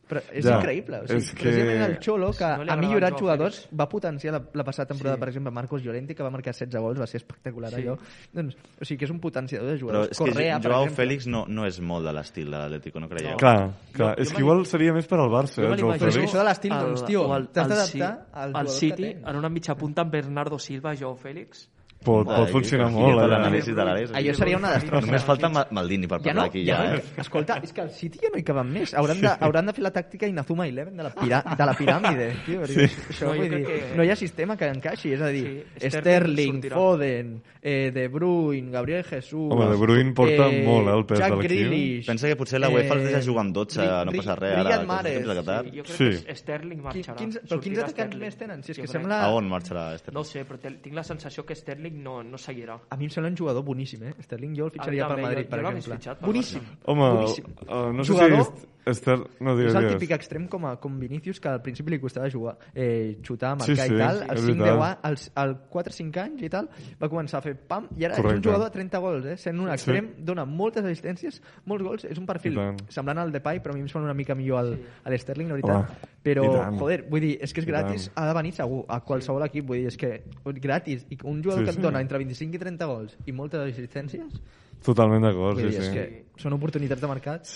[0.07, 0.99] Però és Ja, increïble.
[1.01, 4.41] O sigui, és que- Precisament el Xolo, que No ha millorat jugadors, va potenciar la,
[4.53, 5.19] la passada temporada, Sí.
[5.19, 7.81] per exemple, Marcos Llorente, que va marcar 16 gols, va ser espectacular Sí.
[7.81, 7.97] allò.
[8.31, 10.11] Doncs, o sigui, que és un potenciador de Però jugadors.
[10.11, 11.05] és que Correa, per Joao exemple.
[11.05, 13.37] Félix no, no és molt de l'estil de l'Atlético, no creieu?
[13.37, 14.15] Clar, clar.
[14.15, 16.23] Jo- és que igual seria més per al Barça, Jo eh, Joao Però és que
[16.25, 20.01] això de l'estil, doncs, tio, t'has el d'adaptar al que City, en una mitja punta
[20.03, 21.67] amb Bernardo Silva, Joao Félix.
[22.05, 23.27] Pot, pot funcionar molt, eh?
[23.31, 24.11] l'anàlisi de l'Àlex.
[24.15, 25.07] Allò seria una destrosses.
[25.09, 27.01] Només falta Ma- Maldini per no, aquí, ja, eh?
[27.17, 28.93] Escolta, és que al City ja no hi caben més.
[28.93, 32.29] Hauran de, hauran de fer la tàctica Inazuma Eleven de la, pira, de la piràmide.
[32.45, 35.13] Tio, perquè això, No, vull dir, que- no hi ha sistema que encaixi.
[35.15, 36.71] És a dir, Sí, Sterling Sterling.
[36.71, 39.51] Foden, eh, De Bruyne, Gabriel Jesús...
[39.51, 42.05] Home, De Bruyne porta molt, eh, el pes Jack de l'equip.
[42.07, 44.85] Pensa que potser la UEFA els deixa eh, jugar amb 12, no passa res, Riyad
[44.85, 45.23] Mahrez.
[45.25, 46.09] Sí, jo crec Sí.
[46.25, 47.15] que Sterling marxarà.
[47.17, 48.19] quins, però quins atacants Sterling.
[48.25, 48.63] més tenen?
[48.63, 49.23] Si és que sembla...
[49.25, 50.11] A on marxarà este?
[50.11, 52.79] No sé, però tinc la sensació que Sterling no, no seguirà.
[52.89, 54.13] A mi em sembla un jugador boníssim, eh?
[54.21, 55.97] Sterling jo el fitxaria per Madrid, jo- per jo exemple.
[55.97, 56.61] fitxat per Boníssim.
[56.85, 57.45] Home, boníssim.
[57.67, 58.67] uh, no sé Jugador- si...
[58.85, 59.15] Esther...
[59.41, 62.29] No, digues, és el típic extrem com, a, com Vinícius que al principi li costava
[62.29, 64.21] jugar, eh, xutar, Sí, marcar sí, i tal.
[64.21, 64.67] és Als 5 veritat.
[64.67, 66.69] 10 anys, als, als 4-5 anys i tal,
[67.01, 68.37] va començar a fer pam, i ara és Correcte.
[68.37, 69.37] un jugador de 30 gols, eh?
[69.41, 73.73] sent un extrem, dona moltes assistències, molts gols, és un perfil semblant al Depay, però
[73.73, 75.75] a mi em sembla una mica millor al, a l'Sterling, la veritat.
[75.75, 76.45] Home, però,
[76.79, 79.81] joder, vull dir, és que és gratis, ha de venir segur a qualsevol equip, vull
[79.81, 80.23] dir, és que
[80.61, 81.81] gratis, i un jugador Sí, que et sí.
[81.81, 84.39] dona entre 25 i 30 gols i moltes assistències,
[84.85, 85.95] Totalment d'acord, sí, dir, és sí.
[85.95, 87.49] que són oportunitats de mercat.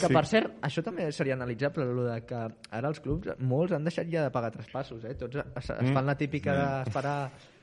[0.00, 2.44] Que, per cert, això també seria analitzable, el de que
[2.78, 5.16] ara els clubs, molts han deixat ja de pagar traspassos, eh?
[5.18, 7.18] Tots es, es fan la típica d'esperar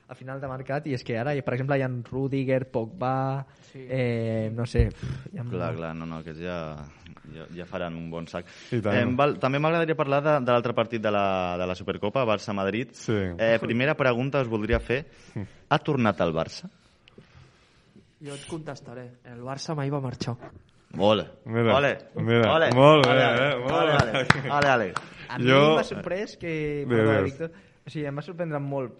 [0.06, 3.14] a final de mercat i és que ara, per exemple, hi ha Rudiger, Pogba,
[3.72, 4.88] eh, no sé...
[5.32, 5.46] Hi ha...
[5.48, 6.58] Clar, clar, no, no, aquests ja,
[7.32, 8.50] ja, ja faran un bon sac.
[8.74, 8.92] Tant.
[8.92, 11.26] Eh, val, també m'agradaria parlar de, de l'altre partit de la,
[11.60, 12.92] de la Supercopa, Barça-Madrid.
[12.98, 13.16] Sí.
[13.38, 15.04] Eh, primera pregunta us voldria fer.
[15.72, 16.68] Ha tornat al Barça?
[18.24, 19.08] Jo et contestaré.
[19.28, 20.36] El Barça mai va marxar.
[20.98, 21.24] Ole.
[21.50, 21.90] Mira, ole.
[22.22, 22.68] mira, ole.
[22.72, 24.50] molt bé, ole, eh, ole, molt ole, bé.
[24.50, 24.92] ole, ole.
[25.28, 26.84] A mi Jo- m'ha sorprès que...
[26.88, 27.24] Perdona, digues.
[27.32, 27.50] Víctor.
[27.84, 28.94] O sigui, em va sorprendre molt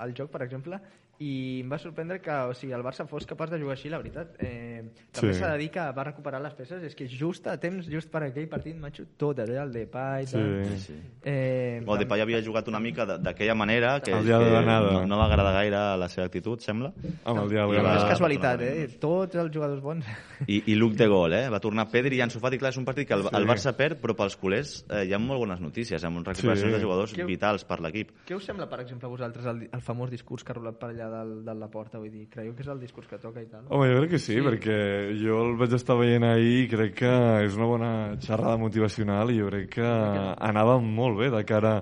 [0.00, 0.78] el joc, per exemple,
[1.20, 3.98] i em va sorprendre que o sigui, el Barça fos capaç de jugar així, la
[4.00, 4.34] veritat.
[4.40, 5.38] Eh, també Sí.
[5.40, 8.22] s'ha de dir que va recuperar les peces, és que just a temps, just per
[8.24, 10.26] aquell partit, macho, tot, eh, el Depay...
[10.26, 10.32] Sí.
[10.32, 10.64] tal.
[10.78, 10.94] Sí.
[11.22, 14.64] Eh, O Depay havia jugat una mica de- d'aquella manera que, El dia de que
[14.64, 16.92] no, no va agradar gaire la seva actitud, sembla.
[17.24, 18.88] Amb el dia no va- és casualitat, eh?
[18.98, 20.06] Tots els jugadors bons...
[20.46, 21.50] I, i Luc de gol, eh?
[21.50, 22.56] Va tornar Pedri i Ansu Fati.
[22.56, 23.28] Clar, és un partit que el, Sí.
[23.36, 26.78] el Barça perd, però pels culers eh, hi ha molt bones notícies, amb recuperacions Sí.
[26.78, 28.10] de jugadors Que- vitals per l'equip.
[28.26, 30.88] Què us sembla, per exemple, a vosaltres el, el famós discurs que ha rolat per
[30.94, 31.98] allà del, de la porta?
[32.00, 33.66] Vull dir, creieu que és el discurs que toca i tal?
[33.68, 34.78] Home, jo crec que sí, sí, perquè
[35.20, 37.12] jo el vaig estar veient ahir i crec que
[37.46, 37.90] és una bona
[38.22, 39.90] xerrada motivacional i jo crec que
[40.50, 41.80] anava molt bé de cara...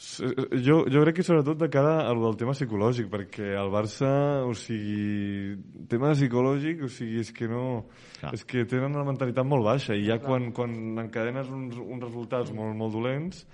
[0.00, 4.08] Jo, jo crec que sobretot de cara al del tema psicològic, perquè el Barça,
[4.48, 5.58] o sigui,
[5.92, 7.84] tema psicològic, o sigui, és que no...
[8.16, 8.32] Clar.
[8.32, 10.72] És que tenen una mentalitat molt baixa i ja quan, quan
[11.04, 13.44] encadenes uns, uns resultats molt, molt dolents,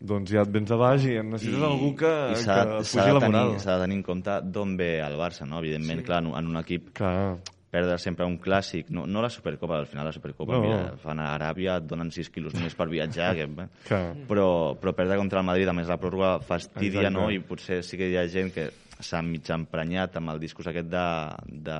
[0.00, 3.34] doncs ja et vens a baix i necessites algú que, i que pugi la tenir,
[3.34, 3.54] moral.
[3.60, 5.58] s'ha de tenir en compte d'on ve el Barça, no?
[5.58, 6.06] Evidentment, sí.
[6.06, 9.86] clar, en, en un equip Clar, perdre sempre un clàssic, no, no la Supercopa, al
[9.86, 10.60] final la Supercopa, No.
[10.62, 13.98] mira, fan a Aràbia, et donen 6 quilos només per viatjar, que, eh?
[14.30, 17.18] però, però perdre contra el Madrid, a més la pròrroga fastidia, Exacte.
[17.18, 17.30] no?
[17.30, 20.88] I potser sí que hi ha gent que s'ha mig emprenyat amb el discurs aquest
[20.90, 21.04] de,
[21.68, 21.76] de,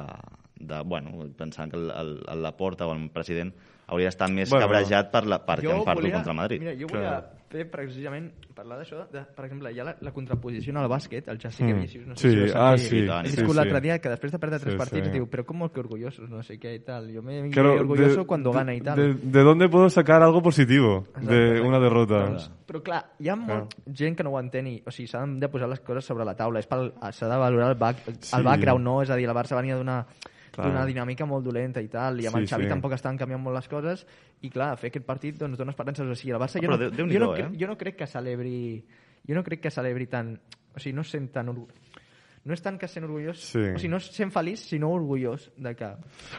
[0.60, 3.54] de bueno, pensant que el, el, el Laporta o el president
[3.88, 4.66] hauria d'estar més Bueno.
[4.66, 6.60] cabrejat per la, perquè parlo volia- contra el Madrid.
[6.66, 7.37] Mira, jo Clar.
[7.48, 11.28] Fer precisament parlar d'això, de, per exemple, hi ha la, la contraposició en el bàsquet,
[11.32, 11.80] el Jessica Mm.
[11.80, 13.56] Vicius, no sé Sí, si ho ah, sí, he sí, discut sí.
[13.56, 15.12] l'altre dia que després de perdre tres Sí, partits sí.
[15.14, 17.08] diu, però como que orgullosos, no sé qué y tal.
[17.10, 18.96] Yo me Claro, orgulloso de- cuando de- gana y tal.
[18.96, 22.26] De, de dónde puedo sacar algo positivo de Exacte, una derrota?
[22.26, 25.38] Doncs, però clar, hi ha molt gent que no ho entén i, o sigui, s'han
[25.40, 26.60] de posar les coses sobre la taula.
[26.60, 28.36] S'ha de valorar el, back, Sí.
[28.36, 29.00] el background, no?
[29.02, 30.36] És a dir, el Barça venia d'una Clar.
[30.66, 32.68] D'una dinàmica molt dolenta i tal, i amb Sí, el Xavi sí.
[32.68, 34.06] tampoc estan canviant molt les coses,
[34.42, 36.06] i clar, fer aquest partit doncs, dona esperances.
[36.06, 37.48] O sigui, el Barça, jo, no, Déu- jo, no, eh?
[37.58, 38.84] jo no crec que celebri...
[39.28, 40.34] Jo no crec que celebri tant...
[40.74, 41.48] O sigui, no es sent tan...
[41.48, 41.68] orgu-
[42.44, 43.58] No és tant que sent orgullós, Sí.
[43.58, 45.84] o sigui, no sent feliç, sinó orgullós de que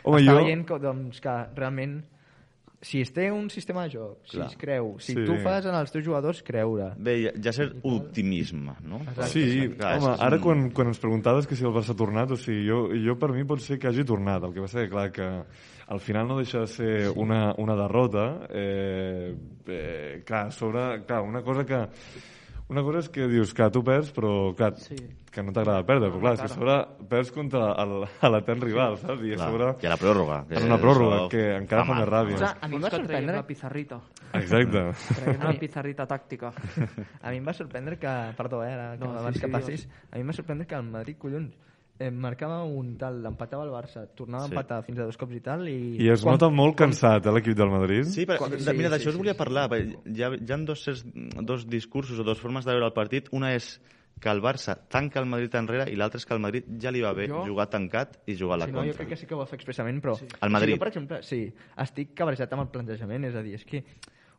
[0.04, 2.00] Home, està jo- veient que, doncs, que realment
[2.82, 4.48] si es té un sistema de joc, si Clar.
[4.48, 5.26] es creu, si Sí.
[5.26, 9.00] tu fas en els teus jugadors creure, Bé, ja, ja cert optimisme, no?
[9.28, 12.32] Sí, Clar, home, ara un- quan, quan ens preguntaves que si el Barça ha tornat,
[12.32, 14.90] o sigui, jo, jo per mi pot ser que hagi tornat, el que passa que,
[14.90, 15.44] clar, que
[15.88, 19.36] al final no deixa de ser una, una derrota, eh,
[19.68, 21.86] eh, clar, sobre, clar, una cosa que
[22.70, 24.96] una cosa és que dius que tu perds, però clar, Sí.
[25.32, 26.76] que no t'agrada perdre, però clar, és que a sobre
[27.10, 27.72] perds contra
[28.30, 29.22] l'etern rival, saps?
[29.26, 30.38] I a Clar, sobre I a la pròrroga.
[30.48, 32.38] que en una pròrroga, que encara fa més ràbia.
[32.38, 32.46] no?
[32.46, 34.00] Ostres, a mi em va que sorprendre la pizarrita.
[34.34, 34.84] Exacte.
[35.24, 36.52] Traiem la pizarrita tàctica.
[37.22, 39.48] a mi em va sorprendre que, perdó, eh, ara, que No, sí, abans sí, que
[39.48, 39.62] digues.
[39.62, 41.56] passis, a mi em va sorprendre que el Madrid, collons,
[42.00, 44.52] eh, marcava un tal, l'empatava el Barça, tornava Sí.
[44.52, 45.98] a empatar fins a dos cops i tal, i...
[46.00, 48.04] I es quan- nota molt cansat, eh, l'equip del Madrid.
[48.08, 49.38] Sí, però, Quan- de, sí, mira, sí, d'això us sí, volia sí.
[49.38, 49.70] parlar.
[49.70, 50.86] perquè Hi ha, hi ha dos,
[51.44, 53.28] dos discursos o dos formes de veure el partit.
[53.32, 53.82] Una és
[54.20, 57.00] que el Barça tanca el Madrid enrere i l'altra és que el Madrid ja li
[57.02, 58.98] va bé Jo- jugar tancat i jugar a la Sí, no, jo contra.
[58.98, 60.16] crec que sí que ho va fer expressament, però...
[60.16, 60.26] Sí.
[60.42, 60.74] El Madrid.
[60.76, 63.84] Jo, per exemple, sí, estic cabrejat amb el plantejament, és a dir, és que...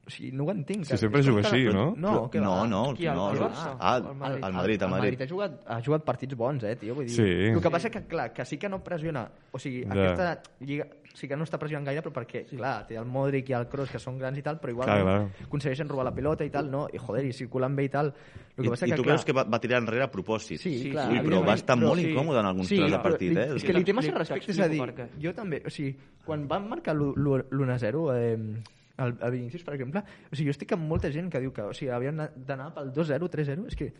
[0.06, 0.84] O sigui, no ho entenc.
[0.88, 1.94] Sí, sempre juga així, no?
[1.96, 3.48] No, que no, no, Qui, el- no, el no.
[3.50, 3.76] Barça?
[3.78, 4.44] Ah, El Madrid.
[4.44, 5.20] el Madrid, el El Madrid.
[5.22, 6.94] Ha jugat, ha jugat partits bons, eh, tio?
[6.96, 7.22] Vull dir, Sí.
[7.52, 9.28] El que passa que, clar, que sí que no pressiona...
[9.52, 9.92] O sigui, Ja.
[9.92, 12.56] aquesta lliga sí que no està pressionant gaire, però perquè, sí.
[12.56, 15.02] clar, té el Modric i el Kroos, que són grans i tal, però igual Clar,
[15.02, 15.28] clar.
[15.46, 16.86] aconsegueixen robar la pilota i tal, no?
[16.92, 18.12] I, joder, i circulant bé i tal.
[18.56, 20.10] El I, que passa I que, tu clar, creus que va, va tirar enrere a
[20.10, 20.58] propòsit?
[20.58, 22.10] Sí, Sí, clar, Ui, però va estar però- molt sí.
[22.10, 23.48] incòmode en alguns sí, trams de però partit, eh?
[23.56, 24.82] És que li té massa respecte, és a dir,
[25.20, 28.62] jo també, o sigui, quan van marcar l'1-0, eh,
[29.06, 31.66] el, el Vinícius, per exemple, o sigui, jo estic amb molta gent que diu que
[31.70, 33.92] o sigui, havien d'anar pel 2-0, 3-0, és que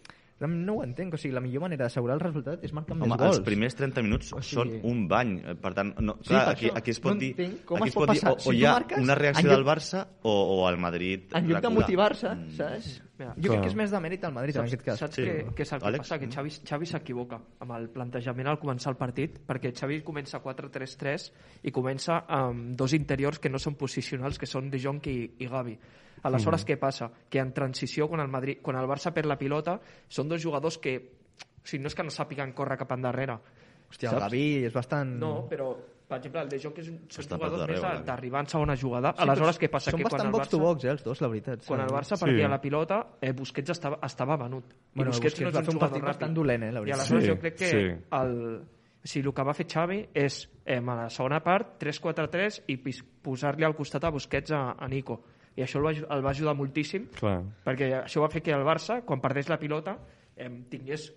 [0.49, 3.19] no ho entenc, o sigui, la millor manera d'assegurar el resultat és marcar Home, més
[3.19, 3.37] gols.
[3.37, 5.39] els primers 30 minuts O sigui- són un bany.
[5.45, 6.77] eh, Per tant, no, Sí, clar, per aquí, això.
[6.79, 8.57] aquí es pot No dir, com aquí es pot pot dir o, Si o tu
[8.57, 11.61] hi ha marques, una reacció en lloc- del Barça o, o el Madrid En lloc
[11.63, 12.51] de motivar-se, Mm.
[12.57, 13.03] saps?
[13.21, 14.99] Mira, jo crec que és més de mèrit al Madrid, en Saps, aquest cas.
[14.99, 15.23] saps Sí.
[15.23, 15.99] què, què és el que Àlex?
[15.99, 16.19] passa?
[16.19, 21.31] Que Xavi, Xavi s'equivoca amb el plantejament al començar el partit, perquè Xavi comença 4-3-3
[21.65, 25.47] i comença amb dos interiors que no són posicionals, que són De Jong i, i
[25.47, 25.79] Gavi.
[26.23, 27.11] Aleshores, què passa?
[27.31, 29.79] Que en transició, quan el, Madrid, quan el Barça perd la pilota,
[30.09, 30.97] són dos jugadors que...
[31.61, 33.39] O sigui, no és que no sàpiguen córrer cap endarrere.
[33.91, 34.23] Hòstia, el saps?
[34.29, 35.11] Gavi és bastant...
[35.21, 35.71] No, però,
[36.09, 38.49] per exemple, el De Jong és un, són Està per jugadors darrere, més d'arribar en
[38.53, 39.13] segona jugada.
[39.17, 39.91] Sí, Aleshores, què passa?
[39.91, 41.65] Són que quan bastant el box to Barça, box, eh, els dos, la veritat.
[41.67, 42.25] quan el Barça Sí.
[42.25, 44.65] perdia la pilota, eh, Busquets estava, estava venut.
[44.73, 46.73] I Bueno, Busquets, Busquets no és va un fer un jugador partit bastant dolent, eh,
[46.73, 47.01] la I veritat.
[47.01, 47.77] aleshores Sí, jo crec que sí.
[48.21, 52.63] el, o sigui, el que va fer Xavi és, eh, a la segona part, 3-4-3
[52.69, 52.77] i
[53.23, 55.21] posar-li al costat a Busquets a, a Nico.
[55.57, 57.41] I això el va, el va ajudar moltíssim Clar.
[57.67, 59.97] perquè això va fer que el Barça, quan perdés la pilota,
[60.37, 61.13] eh, tingués,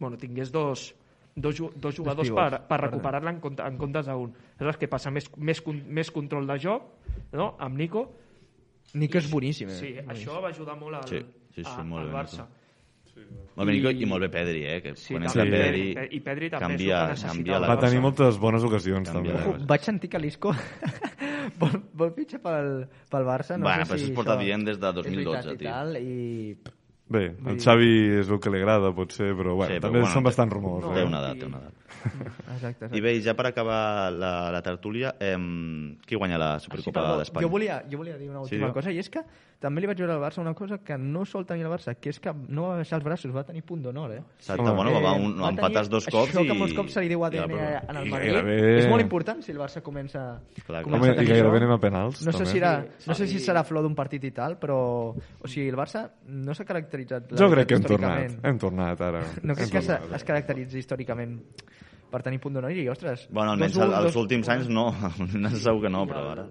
[0.00, 0.94] bueno, tingués dos,
[1.34, 4.32] dos, dos jugadors per, per recuperar-la en, compte, en comptes d'un.
[4.58, 5.10] Aleshores, què passa?
[5.14, 6.82] Més, més, més control de joc
[7.32, 7.54] no?
[7.58, 8.06] amb Nico.
[8.94, 9.78] Nico és boníssim, eh?
[9.78, 11.18] Sí, això va ajudar molt al, Sí,
[11.54, 12.46] sí, sí, a- molt al bé, Barça.
[13.56, 14.80] Molt bé, Nico, I- i molt bé Pedri, eh?
[14.82, 17.74] Que Sí, quan entra Pedri, Pedri- i Pedri també és canvia, que canvia la Va
[17.76, 17.88] Barça.
[17.88, 19.64] tenir moltes bones ocasions, Canvia també.
[19.66, 20.52] vaig sentir que l'Isco
[21.62, 22.72] vol, vol fitxar pel,
[23.10, 23.56] pel Barça.
[23.58, 25.54] No Bueno, sé però si això es porta això dient des de és 2012, veritat
[25.54, 25.70] i tio.
[25.70, 26.76] Tal, i...
[27.08, 30.12] Bé, el Xavi és el que li agrada, potser, però, bueno, Sí, però també bueno,
[30.12, 30.84] són té- bastant rumors.
[30.84, 31.06] no, té eh?
[31.08, 31.74] una edat, té una edat.
[32.52, 32.96] Exacte, exacte.
[32.98, 35.38] I bé, ja per acabar la, la tertúlia, eh,
[36.06, 37.46] qui guanya la Sí, Supercopa perdó, d'Espanya?
[37.46, 38.74] jo, volia, jo volia dir una última digue'm.
[38.76, 39.22] cosa, i és que
[39.58, 42.10] també li vaig veure al Barça una cosa que no sol tenir el Barça, que
[42.12, 44.20] és que no va baixar els braços, va tenir punt d'honor, eh?
[44.38, 46.46] Exacte, bueno, va, va, un, va empatar els dos cops això i...
[46.46, 47.80] que molts cops se li diu ADN pròrroga.
[47.88, 48.30] en el Madrid.
[48.36, 50.22] gairebé- És molt important si el Barça comença,
[50.64, 51.56] Clar, comença Home, a i gairebé això.
[51.64, 52.50] anem a penals, No sé, també.
[52.52, 53.38] si, era, Sí, no sé sí.
[53.38, 54.78] si serà flor d'un partit i tal, però...
[55.16, 57.34] O sigui, el Barça no s'ha caracteritzat...
[57.34, 58.36] Jo crec que hem històricament.
[58.38, 58.46] tornat.
[58.52, 59.24] Hem tornat, ara.
[59.42, 59.78] No crec que
[60.14, 61.34] es caracteritzi històricament
[62.10, 63.26] per tenir punt d'honor i, ostres...
[63.30, 64.86] Bueno, almenys dos- últims anys no,
[65.34, 66.46] no segur que no, però ara...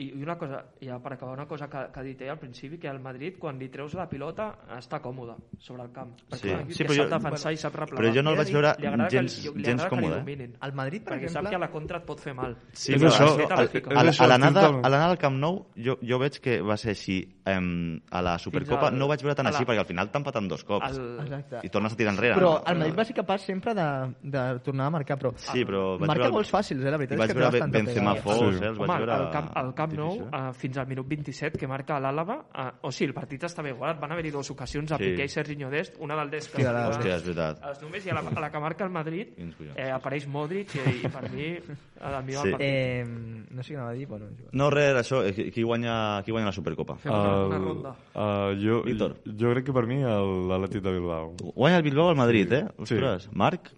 [0.00, 2.38] I, I una cosa, ja per acabar, una cosa que, que ha dit ell al
[2.40, 4.46] principi, que el Madrid, quan li treus la pilota,
[4.78, 6.14] està còmode sobre el camp.
[6.30, 6.74] Perquè Sí.
[6.74, 8.00] Sí, que però sap jo- defensar i sap replegar.
[8.04, 10.44] Però jo no el vaig veure que gens, li- li gens agrada que li còmode.
[10.46, 10.50] eh?
[10.62, 11.50] El Madrid, per perquè sap exemple...
[11.50, 12.56] que a la contra et pot fer mal.
[12.72, 13.60] Sí, És però això, a
[14.00, 16.90] a, a, l'anada estic a l'anada al Camp Nou jo, jo veig que va ser
[16.96, 20.10] així em, a la Supercopa al- no ho vaig veure tan així perquè al final
[20.10, 21.60] t'han patat dos cops El, Exacte.
[21.66, 22.62] i tornes a tirar enrere Però no?
[22.66, 23.86] el Madrid va ser capaç sempre de,
[24.22, 25.32] de tornar a marcar, però...
[25.36, 26.90] sí, però Marca veure, gols fàcils, eh?
[26.90, 28.14] La i veritat vaig és que té veure Benzema.
[28.20, 28.64] Fos, Sí.
[28.64, 28.68] eh?
[28.68, 30.48] els vaig Home, veure al camp, al camp Nou, difícil, eh?
[30.48, 33.70] uh, fins al minut 27, que marca l'Àlava, uh, o sigui, el partit està bé
[33.70, 35.04] igualat, van haver-hi dues ocasions a Sí.
[35.10, 37.58] Piqué i Serginho Dest, una del Dest que Sí, la- Hòstia, és veritat.
[37.68, 39.28] els només, i a la, a la que marca el Madrid
[39.76, 41.56] eh, apareix Modric i, i per mi
[42.00, 42.38] a mi Sí.
[42.38, 42.60] el partit.
[42.60, 43.04] Eh,
[43.50, 44.22] no sé què anava a dir, és igual.
[44.52, 46.96] No, res, això, eh, qui, guanya, qui guanya la Supercopa?
[46.96, 47.94] Fem una El- ronda.
[48.14, 49.16] Uh, jo, Víctor.
[49.24, 51.34] jo crec que per mi l'Atlètic de Bilbao.
[51.54, 52.54] Guanya el Bilbao el Madrid, Sí.
[52.54, 52.66] eh?
[52.78, 53.70] Ostres, Marc?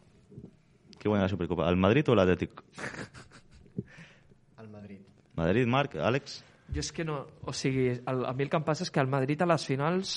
[0.99, 1.69] Qui guanya la Supercopa?
[1.69, 2.51] El Madrid o l'Atlètic?
[5.39, 6.41] Madrid, Marc, Àlex?
[6.73, 7.23] Jo és que no...
[7.49, 9.67] O sigui, el, a mi el que em passa és que el Madrid a les
[9.69, 10.17] finals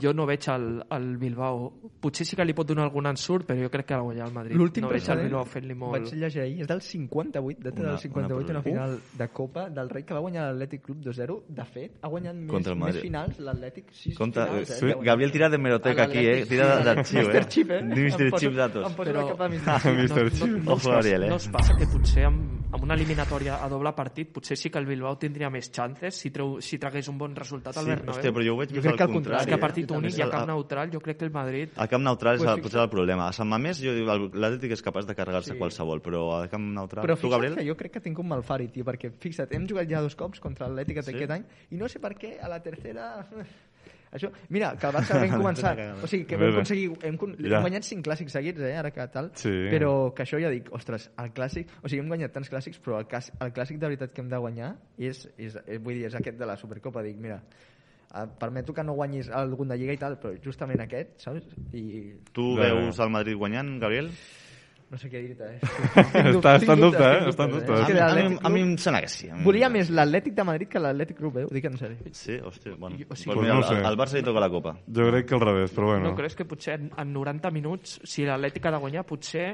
[0.00, 1.72] jo no veig el, el Bilbao.
[2.00, 4.26] Potser sí que li pot donar algun ensurt, però jo crec que ha de guanyar
[4.28, 4.56] el Madrid.
[4.56, 5.92] L'últim no veig el precedent, Bilbao fent-li molt...
[5.98, 9.68] vaig llegir ahir, és del 58, data Una- del 58, una una, final de Copa
[9.70, 11.38] del Rei que va guanyar l'Atlètic Club 2-0.
[11.48, 13.02] De fet, ha guanyat més, Contra el més Madrid.
[13.02, 14.68] finals l'Atlètic, finals.
[14.68, 14.86] sí.
[14.86, 14.94] Eh.
[15.02, 16.46] Gabriel tira de meroteca aquí, eh?
[16.46, 17.32] Tira d'arxiu, eh?
[17.32, 17.46] Mr.
[17.48, 17.82] Chip, eh?
[17.82, 18.22] Mr.
[18.26, 18.86] Em poso- Chip datos.
[18.90, 19.56] Em poso Però- la capa de
[20.04, 20.30] Mr.
[20.30, 20.46] Chip.
[20.48, 21.28] No, no, no, Ojo, Gabriel, eh?
[21.28, 24.78] no us passa que potser amb, amb una eliminatòria a doble partit potser sí que
[24.78, 28.14] el Bilbao tindria més chances si, treu, si tragués un bon resultat al Sí, Bernabéu.
[28.14, 29.40] hòstia, però jo ho veig més crec al que al contrari.
[29.40, 29.60] és que a eh?
[29.70, 32.42] Partit únic i a camp neutral jo crec que el Madrid A camp neutral és
[32.44, 33.28] Pues potser el problema.
[33.28, 35.58] A Sant Mamés jo dic, el- l'Atlètic és capaç de carregar-se Sí.
[35.58, 37.04] qualsevol, però a camp neutral...
[37.06, 37.56] Però tu, fixa't Gabriel?
[37.56, 40.40] que jo crec que tinc un malfari, tio, perquè fixa't, hem jugat ja dos cops
[40.40, 41.14] contra l'Atlètic Sí?
[41.14, 43.26] aquest any i no sé per què a la tercera...
[44.10, 45.70] Això, mira, que el Barça vam començar,
[46.02, 47.14] o sigui, que vam aconseguir, hem,
[47.46, 47.58] Ja.
[47.60, 49.52] hem guanyat cinc clàssics seguits, eh, ara que tal, Sí.
[49.70, 52.98] però que això ja dic, ostres, el clàssic, o sigui, hem guanyat tants clàssics, però
[52.98, 56.06] el, clàssic, el clàssic de veritat que hem de guanyar és, és, és, vull dir,
[56.06, 57.79] és aquest de la Supercopa, dic, mira, eh,
[58.40, 61.46] permeto que no guanyis algun de Lliga i tal, però justament aquest, saps?
[61.72, 62.68] I Tu ja.
[62.74, 64.10] veus el Madrid guanyant, Gabriel?
[64.90, 65.58] no sé què dir-te, eh?
[66.34, 67.28] Està- està en dubte, eh?
[67.30, 67.76] Està en dubte.
[67.92, 69.28] Mi, a, mi, a mi em sembla que sí.
[69.44, 71.44] Volia més l'Atlètic de Madrid que l'Atlètic Club, eh?
[71.46, 72.10] Ho dic en sèrio.
[72.10, 72.96] Sí, hòstia, bueno.
[72.96, 74.72] O sigui- pues mira, no al, al Barça li toca la Copa.
[74.90, 76.08] Jo crec que al revés, però bueno.
[76.10, 79.46] no creus que potser en, en 90 minuts si l'Atlètic ha de guanyar potser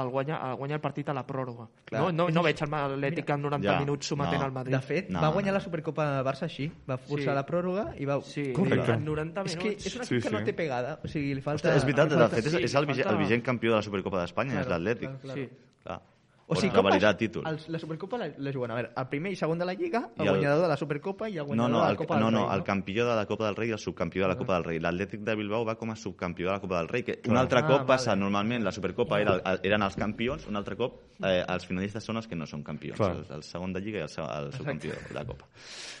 [0.00, 2.00] el guanya, el guanya el partit a la pròrroga Clar.
[2.02, 4.44] no, no, no veig el l'Atlètic en 90 Ja, minuts sometent no.
[4.46, 5.58] al Madrid De fet, No, va guanyar no.
[5.58, 7.36] la Supercopa del Barça així, va forçar Sí.
[7.36, 8.20] la pròrroga i va...
[8.22, 8.92] sí, Correcte.
[8.92, 10.34] en 90 És minuts que és un Sí, equip que sí.
[10.34, 11.68] no té pegada, o sigui, li falta...
[11.68, 13.76] Ostres, és veritat, de fet, és, sí, és el, vigent, falta- el vigent campió de
[13.76, 15.08] la Supercopa d'Espanya, és Claro, l'Atlètic.
[15.08, 15.40] claro, claro.
[15.40, 15.48] sí.
[15.82, 16.00] Clar.
[16.48, 17.44] O sigui, revalidar vas- títol.
[17.46, 20.10] Els, la Supercopa la, la juguen, a veure, el primer i segon de la Lliga,
[20.18, 21.96] el, I el- guanyador de la Supercopa i el No, guanyador no, de la el,
[21.96, 24.22] Copa no, del no, Rei, el campió de la Copa del Rei i el subcampió
[24.22, 24.80] de la Copa del Rei.
[24.80, 27.60] L'Atlètic de Bilbao va com a subcampió de la Copa del Rei, que un altre
[27.60, 27.86] Ah, cop vale.
[27.86, 32.16] passa, normalment la Supercopa era, eren els campions, un altre cop eh, els finalistes són
[32.18, 33.12] els que no són campions, Clar.
[33.16, 35.46] el, el segon de Lliga i el, el subcampió de la Copa.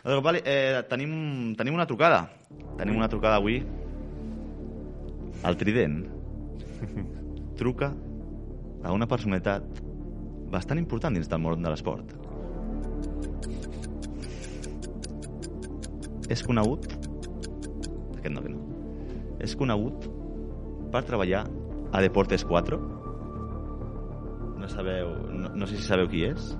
[0.04, 2.28] Doncs, vale, eh, tenim, tenim una trucada.
[2.76, 3.62] Tenim una trucada avui.
[5.44, 6.06] El Trident
[7.56, 7.92] truca
[8.84, 9.62] a una personalitat
[10.52, 12.12] bastant important dins del món de l'esport.
[16.32, 16.86] És conegut...
[18.18, 18.60] Aquest no, aquest no.
[19.42, 20.06] És conegut
[20.92, 21.46] per treballar
[21.92, 22.78] a Deportes 4.
[24.60, 25.16] No sabeu...
[25.32, 26.52] No, no sé si sabeu qui és.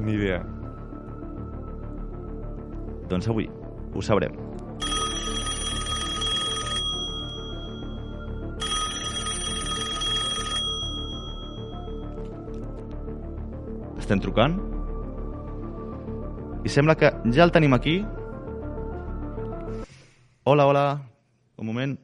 [0.00, 0.40] Ni idea.
[3.12, 3.46] Doncs avui
[3.94, 4.34] ho sabrem.
[14.14, 14.52] Estem trucant
[16.64, 17.96] i sembla que ja el tenim aquí.
[20.44, 20.84] Hola, hola.
[21.58, 21.96] Un moment.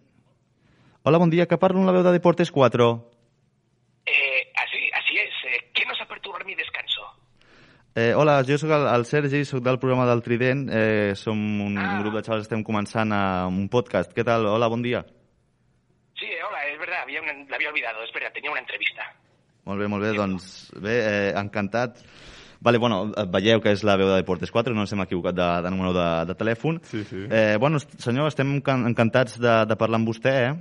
[1.05, 2.89] Hola, bon dia, que parlo amb la veu de Deportes 4.
[4.11, 5.31] Eh, así, así es.
[5.55, 7.07] Eh, ¿Qué nos ha perturbado mi descanso?
[7.95, 10.69] Eh, hola, jo sóc el, el Sergi, sóc del programa del Trident.
[10.73, 12.01] Eh, som un Ah.
[12.03, 14.11] grup de xavals, estem començant a un podcast.
[14.13, 14.47] Què tal?
[14.51, 15.07] Hola, bon dia.
[16.19, 19.15] Sí, eh, hola, es verdad, había una- la había olvidado, es verdad, tenía una entrevista.
[19.69, 21.99] Molt bé, molt bé, doncs bé, eh, encantat.
[22.61, 25.35] Vale, bueno, eh, veieu que és la veu de Deportes 4, no ens hem equivocat
[25.37, 26.81] de, de número de, de telèfon.
[26.85, 27.23] Sí, sí.
[27.31, 30.53] Eh, bueno, senyor, estem encan- encantats de, de parlar amb vostè, eh?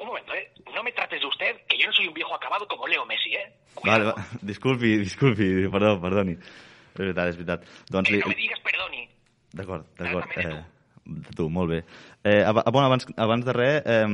[0.00, 0.52] Un momento, ¿eh?
[0.74, 3.34] No me trates de usted, que yo no soy un viejo acabado como Leo Messi,
[3.34, 3.52] ¿eh?
[3.84, 4.14] Vale, Cuidado.
[4.16, 6.34] va, disculpi, disculpi, perdó, perdoni.
[6.94, 7.64] És veritat, és veritat.
[7.90, 8.20] Doncs Que li...
[8.22, 9.02] no me digas perdoni.
[9.54, 10.38] D'acord, d'acord.
[10.38, 10.62] Eh,
[11.04, 11.82] De tu, molt bé.
[12.24, 14.06] Eh, ab bueno, abans, abans de res, eh,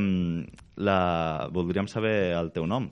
[0.83, 1.47] la...
[1.53, 2.89] voldríem saber el teu nom.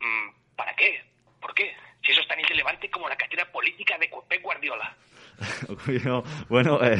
[0.00, 1.00] Mm, ¿Para qué?
[1.40, 1.72] ¿Por qué?
[2.02, 3.16] Si eso es tan irrelevante como la
[3.84, 4.96] política de Pep Guardiola.
[6.04, 6.96] Jo, bueno, eh,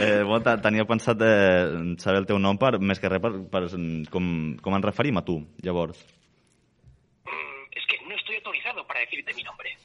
[0.00, 3.62] eh, te- tenia pensat eh, saber el teu nom per, més que res per, per
[4.10, 6.00] com, com ens referim a tu, llavors.
[7.26, 9.76] Mm, es que no estoy autorizado para decirte mi nombre.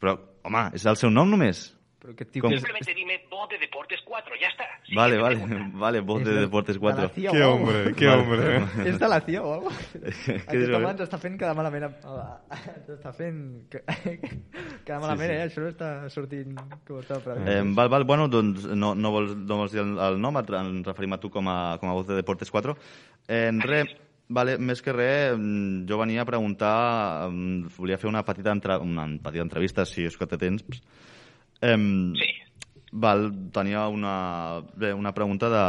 [0.00, 1.70] Però, home, és el seu nom només?
[2.08, 2.60] Com- que és...
[2.62, 4.64] Simplemente dime voz de Deportes 4, ya está.
[4.96, 5.78] Vale, Siguiente vale, pregunta.
[5.84, 7.02] vale, voz de Deportes de 4.
[7.02, 7.54] la CIA Que o algo.
[7.68, 8.16] hombre, Vale.
[8.16, 8.88] hombre.
[8.88, 9.68] És de la CIA o algo?
[9.72, 11.88] Aquest dius, home ens està fent cada malament.
[11.90, 13.42] Ens està fent
[14.86, 15.36] cada malament, sí.
[15.36, 15.44] eh?
[15.48, 16.56] Això no està sortint
[16.88, 17.48] com estava previst.
[17.52, 20.52] Eh, val, val, bueno, doncs no, no, vols, no vols dir el, el nom, et,
[20.62, 22.76] ens referim a tu com a, com a voz de Deportes 4.
[23.28, 23.92] Eh, en res,
[24.28, 26.74] vale, més que res, mm, jo venia a preguntar,
[27.30, 30.64] mm, volia fer una petita, entre, una petita entrevista, si és que té temps.
[31.60, 31.76] Eh,
[32.14, 32.34] Sí.
[32.92, 35.64] Val, tenia una, bé, una pregunta de,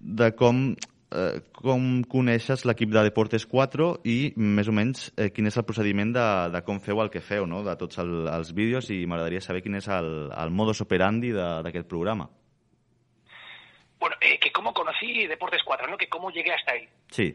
[0.00, 0.74] de com,
[1.10, 5.64] eh, com coneixes l'equip de Deportes 4 i més o menys eh, quin és el
[5.64, 7.62] procediment de, de com feu el que feu, no?
[7.64, 11.48] de tots el, els vídeos i m'agradaria saber quin és el, el modus operandi de-
[11.64, 12.28] d'aquest programa.
[13.98, 15.96] Bueno, eh, que cómo conocí Deportes 4, ¿no?
[15.96, 16.88] Que cómo llegué hasta ahí.
[17.10, 17.34] Sí,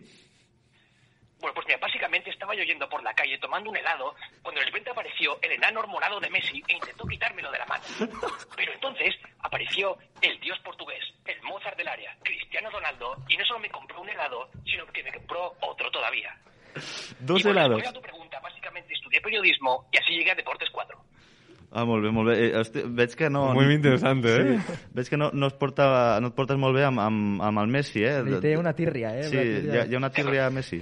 [1.41, 2.14] Bueno, pues mira, básicamente
[2.55, 5.81] estaba yo yendo por la calle tomando un helado cuando de repente apareció el enano
[5.81, 7.83] hormonado de Messi e intentó quitármelo de la mano.
[8.55, 13.59] Pero entonces apareció el dios portugués, el Mozart del área, Cristiano Ronaldo, y no solo
[13.59, 16.35] me compró un helado, sino que me compró otro todavía.
[17.19, 17.77] dos y bueno, helados.
[17.81, 20.97] respondiendo a tu pregunta, básicamente estudié periodismo y así llegué a Deportes 4.
[21.77, 22.35] Ah, molt bé, molt bé.
[22.39, 23.53] Eh, hosti, veig que no...
[23.53, 24.59] Muy interesante, eh?
[24.59, 27.59] Sí, veig que no, no, es porta, no et portes molt bé amb, amb, amb
[27.65, 28.21] el Messi, eh?
[28.23, 29.25] Li té una tírria, eh?
[29.27, 30.79] Sí, Una hi ha, hi ha una tírria a Messi.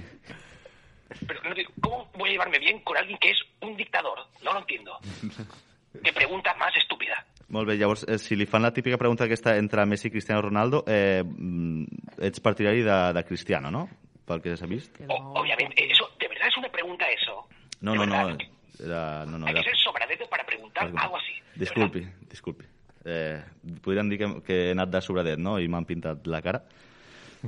[1.26, 4.18] Pero no digo, ¿cómo voy a llevarme bien con alguien que es un dictador?
[4.42, 4.98] No lo entiendo.
[6.02, 7.24] Qué pregunta más estúpida.
[7.48, 10.40] Molt bé, llavors, eh, si li fan la típica pregunta aquesta entre Messi i Cristiano
[10.42, 11.84] Ronaldo, eh, mm,
[12.24, 13.84] ets partidari de, de Cristiano, no?
[14.26, 14.96] Pel que s'ha vist.
[15.06, 17.46] O- obviamente, eso, ¿de verdad es una pregunta eso?
[17.82, 18.36] No, no, no.
[18.82, 19.62] Era, no, no, Hay era...
[19.62, 21.32] que ser sobradete para preguntar algo así.
[21.54, 22.64] Disculpi, disculpi.
[23.04, 23.44] Eh,
[23.82, 25.58] podríem dir que, que he anat de sobradet, no?
[25.60, 26.64] I m'han pintat la cara.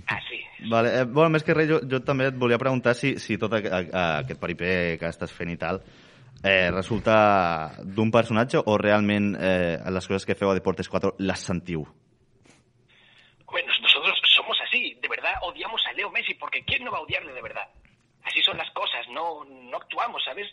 [0.07, 0.41] Ah, sí.
[0.69, 3.55] Vale, eh, bueno, més que res, jo, jo també et volia preguntar si, si tot
[3.57, 4.71] a, a, a aquest peripé
[5.01, 5.81] que estàs fent i tal
[6.43, 11.41] eh, resulta d'un personatge o realment eh, les coses que feu a Deportes 4 les
[11.41, 11.87] sentiu?
[13.47, 17.03] Bueno, nosotros somos así, de verdad odiamos a Leo Messi, porque ¿quién no va a
[17.03, 17.69] odiarle de verdad?
[18.25, 20.47] Así son las cosas, no, no actuamos, ¿sabes?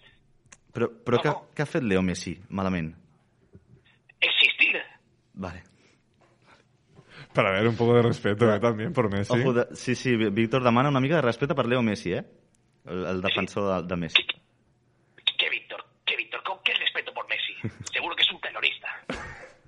[0.74, 1.50] Però, però què, Com?
[1.54, 2.94] què ha fet Leo Messi malament?
[4.20, 4.80] Existir.
[5.34, 5.73] Vale.
[7.34, 9.34] Para ver un poco de respeto eh, también por Messi.
[9.34, 12.24] Ojo, de, sí, sí, Víctor demana una mica de respecte per Leo Messi, eh?
[12.86, 14.24] El, el defensor de, de Messi.
[15.38, 15.84] ¿Qué Víctor?
[16.06, 16.44] ¿Qué Víctor?
[16.44, 17.54] ¿Con qué respeto por Messi?
[17.92, 18.88] Seguro que es un terrorista.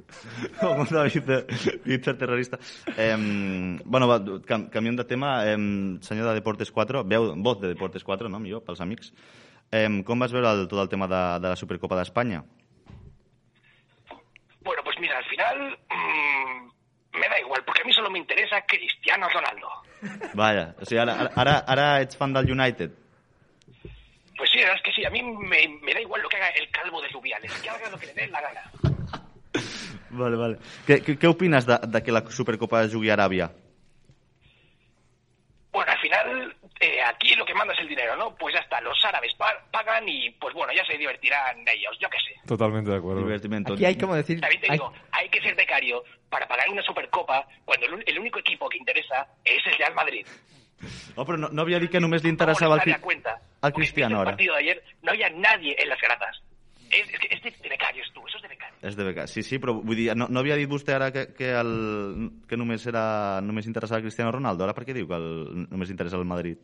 [0.60, 1.46] Com David, eh,
[1.86, 2.60] Víctor terrorista.
[2.98, 5.46] Eh, bueno, va, cam, canviem de tema.
[5.46, 5.58] Eh,
[6.02, 8.40] senyor de Deportes 4, veu, voz de Deportes 4, no?
[8.40, 9.14] Millor, pels amics.
[9.72, 12.44] Eh, com vas veure el, tot el tema de, de la Supercopa d'Espanya?
[14.62, 16.75] Bueno, pues mira, al final mm,
[17.20, 19.68] me da igual, porque a mí solo me interesa Cristiano Ronaldo.
[20.34, 22.92] Vaja, o sigui, ara, ara, ara ets fan del United.
[24.38, 26.38] Pues sí, la verdad es que sí, a mí me, me da igual lo que
[26.38, 28.72] haga el calvo de Rubiales, que haga lo que le dé la gana.
[30.16, 30.56] Vale, vale.
[30.88, 33.50] Què, què, què opines de, de que la Supercopa es jugui a Aràbia?
[37.56, 38.36] Aquí lo que manda es el dinero, ¿no?
[38.36, 42.10] Pues ya está, los árabes pa- pagan y, pues bueno, ya se divertirán ellos, yo
[42.10, 42.36] qué sé.
[42.48, 43.22] Totalmente de acuerdo.
[43.22, 43.74] Divertimento.
[43.74, 44.40] Aquí hay como decir...
[44.42, 48.20] También te hay- digo, hay que ser becario para pagar una Supercopa cuando el, el
[48.20, 50.26] único equipo que interesa es el Real Madrid.
[51.16, 53.02] Oh, però no, no havia dit que només li ¿Cómo interessava el, sale a Cri-
[53.02, 53.32] cuenta?
[53.62, 54.32] al Porque Cristiano ¿viste el ara.
[54.32, 56.42] partido de ayer no había nadie en las gradas.
[56.92, 58.84] Es, es que es de, de becarios, tú, eso es de becarios.
[58.84, 59.26] És de beca.
[59.26, 62.58] Sí, sí, però vull dir, no, no havia dit vostè ara que, que, el, que
[62.60, 64.66] només era només interessava el Cristiano Ronaldo.
[64.68, 66.60] Ara per què diu que el, només interessa el Madrid?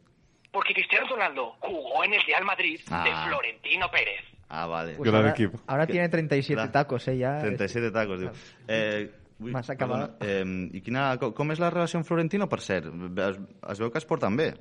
[0.51, 3.03] Porque Cristiano Ronaldo jugó en el Real Madrid Ah.
[3.03, 4.21] de Florentino Pérez.
[4.49, 4.95] Ah, vale.
[4.95, 5.59] Pues ahora, equipo.
[5.65, 6.71] ahora tiene 37 Clar.
[6.71, 7.39] tacos, eh, ya.
[7.39, 8.31] 37 tacos, diu.
[8.67, 10.21] Eh, ui, M'has acabat.
[10.21, 10.43] Eh,
[10.73, 12.85] I quina, com, com és la relació amb Florentino, per cert?
[12.91, 13.39] Es,
[13.71, 14.53] es veu que es porten bé.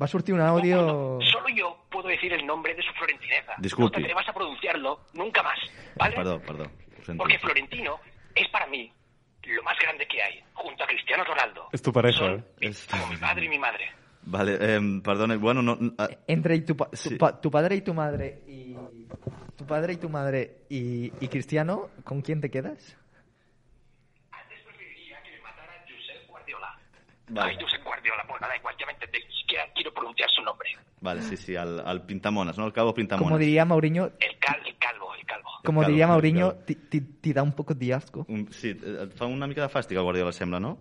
[0.00, 0.76] Va a surtir un audio...
[0.84, 3.54] Bueno, solo yo puedo decir el nombre de su florentineza.
[3.58, 3.96] Disculpe.
[3.96, 5.58] No te atrevas a pronunciarlo nunca más,
[5.96, 6.14] ¿vale?
[6.14, 6.64] Perdó, perdó.
[6.64, 7.22] Ho sento.
[7.22, 7.98] Porque Florentino
[8.34, 8.92] es para mí
[9.44, 11.68] lo más grande que hay, junto a Cristiano Ronaldo.
[11.72, 12.44] Es tu pareja, Son ¿eh?
[12.68, 13.90] Es- como mi padre y mi madre.
[14.30, 15.78] Vale, eh, perdona, bueno, no...
[15.98, 17.16] ah, Entre y tu, pa- tu, Sí.
[17.16, 18.74] pa- tu padre y tu madre y...
[19.56, 22.96] Tu padre y tu madre y, y Cristiano, ¿con quién te quedas?
[24.30, 26.68] Antes preferiría que me matara Josep Guardiola.
[27.28, 27.50] Vale.
[27.52, 30.68] Ay, Josep Guardiola, bueno, da igual, ya me entendéis, ni siquiera quiero pronunciar su nombre.
[31.00, 32.66] Vale, sí, sí, el, el Pintamones, no?
[32.66, 33.26] El calvo Pintamones.
[33.28, 35.48] Como diría Mauriño, El, cal, el calvo, el calvo.
[35.64, 36.12] Como Claro, diría claro.
[36.20, 38.26] Mauriño, ti, ti, ti da un poco de asco.
[38.28, 40.78] Un, sí, et fa una mica de fàstic el Guardiola, sembla, no?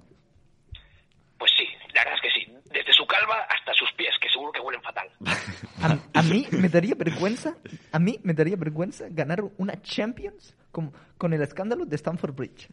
[1.39, 2.53] Pues sí, la verdad es que sí.
[2.71, 5.07] Desde su calva hasta sus pies, que seguro que huelen fatal.
[5.81, 7.55] A, a mí me daría vergüenza,
[7.91, 12.67] a mí me daría vergüenza ganar una Champions con, con el escándalo de Stamford Bridge.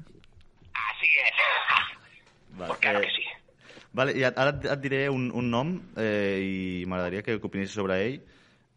[0.72, 2.58] Así es.
[2.58, 3.22] Vale, Pues claro eh, que sí.
[3.94, 8.16] Vale, i ara et diré un, un nom eh, i m'agradaria que opinessis sobre ell.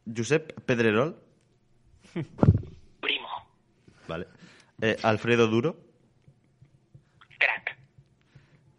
[0.06, 1.16] Josep Pedrerol.
[3.02, 3.32] Primo,
[4.08, 4.28] Vale.
[4.82, 5.74] Eh, Alfredo Duro.
[7.40, 7.78] crack.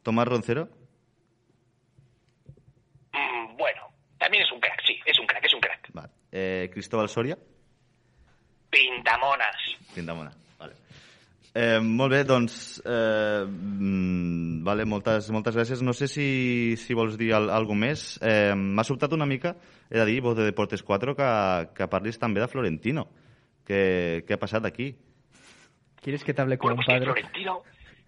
[0.05, 0.69] Tomás Roncero.
[6.39, 7.37] Eh, Cristóbal Soria.
[8.71, 9.57] Pintamonas.
[9.95, 10.31] Quintamona.
[10.59, 10.75] Vale.
[11.55, 12.81] Eh, molt bé, doncs...
[12.85, 15.83] Eh, mm, vale, moltes, moltes gràcies.
[15.83, 18.05] No sé si, si vols dir al, alguna més.
[18.23, 19.55] Eh, M'ha sobtat una mica,
[19.91, 21.31] he de dir, voz de Deportes 4, que,
[21.75, 23.09] que parlis també de Florentino.
[23.69, 24.93] Què, què ha passat aquí?
[26.03, 27.11] ¿Quieres que te hable con Bueno, un pues que padre?
[27.11, 27.63] Florentino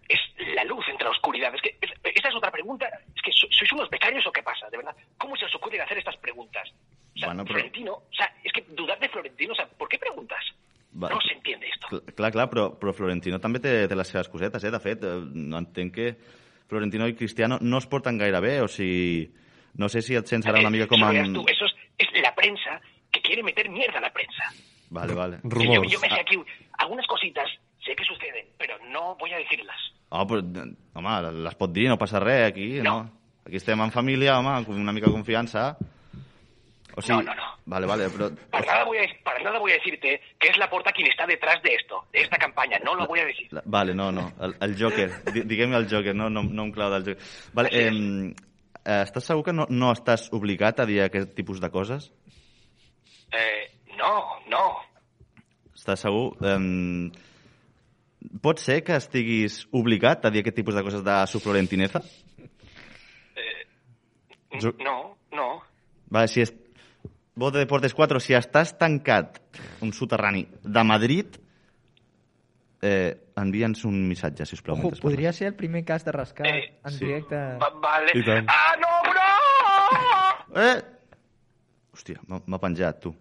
[0.09, 0.21] es
[0.55, 1.55] la luz entre la oscuridad.
[1.55, 2.87] Es que es- esa es otra pregunta.
[3.17, 4.69] Es que so- ¿sois unos becarios o qué pasa?
[4.71, 6.69] De verdad, ¿cómo se os ocurre hacer estas preguntas?
[7.15, 9.89] O sea, Bueno, pero- Florentino, o sea, es que dudar de Florentino, o sea, ¿por
[9.89, 10.39] qué preguntas?
[11.03, 11.89] Va- No se entiende esto.
[11.89, 14.71] Cl- Clar, clar, però, però Florentino també té, té les seves cosetes, eh?
[14.71, 16.17] De fet, eh, no entenc que
[16.69, 19.31] Florentino i Cristiano no es porten gaire bé, o sigui...
[19.79, 21.35] No sé si et sents ara una mica com Eso veas amb...
[21.37, 22.81] tú, eso es, es la prensa
[23.13, 24.43] que quiere meter mierda a la prensa.
[24.91, 25.37] Vale, vale.
[25.43, 25.93] Que Yo, Rumors.
[25.93, 26.37] yo me sé aquí
[26.79, 27.49] algunas cositas,
[27.85, 29.77] sé que suceden, pero no voy a decirlas.
[30.09, 33.09] Oh, però, eh, home, les pot dir, no passa res aquí, no?
[33.47, 35.77] Aquí estem en família, home, amb una mica de confiança.
[37.01, 37.49] O sigui, No, no, no.
[37.67, 38.29] Vale, vale, però...
[38.51, 41.27] Para nada, voy a, para nada voy a decirte que es la porta quien está
[41.27, 42.79] detrás de esto, de esta campaña.
[42.85, 43.49] No lo voy a decir.
[43.51, 46.73] La- Vale, no, no, el, el Joker, Di- diguem el Joker, no, no, no un
[46.73, 47.19] clau del Joker.
[47.55, 48.35] Vale, eh,
[48.85, 52.11] eh, estàs segur que no, no estàs obligat a dir aquest tipus de coses?
[53.33, 54.15] Eh, no,
[54.51, 54.65] no.
[55.77, 56.35] Estàs segur?
[56.43, 57.11] Eh,
[58.43, 62.03] pot ser que estiguis obligat a dir aquest tipus de coses de su florentineza?
[64.61, 65.63] Jo- No, no.
[66.11, 66.51] Vale, si és...
[67.41, 69.39] Voz de Deportes 4, si estàs tancat
[69.81, 71.39] un soterrani de Madrid,
[72.85, 74.77] eh, envia'ns un missatge, si us plau.
[74.77, 75.01] Ojo, parles.
[75.01, 77.05] podría ser el primer cast de rascar Eh, en sí.
[77.07, 77.37] directe.
[77.57, 78.13] Va- vale.
[78.47, 80.63] ¡Ah, no, bro!
[80.63, 80.83] Eh!
[81.97, 83.15] Hòstia, m'ha penjat, tu.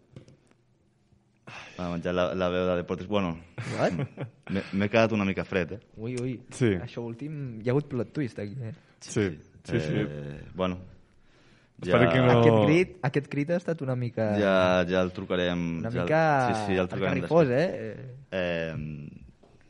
[1.77, 3.07] M'ha penjat la, la veu de Deportes.
[3.07, 3.37] Bueno,
[4.73, 5.79] m'he quedat una mica fred, eh?
[5.95, 6.35] Ui, ui.
[6.51, 6.75] Sí.
[6.75, 7.59] Això últim...
[7.63, 8.55] Hi ha hagut plot twist aquí.
[8.61, 8.73] Eh?
[8.99, 9.29] Sí,
[9.63, 9.95] sí, sí.
[10.03, 10.77] Eh, bueno,
[11.81, 14.31] Espero que no- Aquest, crit, aquest crit ha estat una mica...
[14.39, 14.55] ja,
[14.89, 15.77] ja el trucarem.
[15.79, 16.23] Una ja, el- mica...
[16.47, 17.49] Sí, sí, ja el trucarem després.
[17.49, 18.15] eh?
[18.31, 19.09] Eh,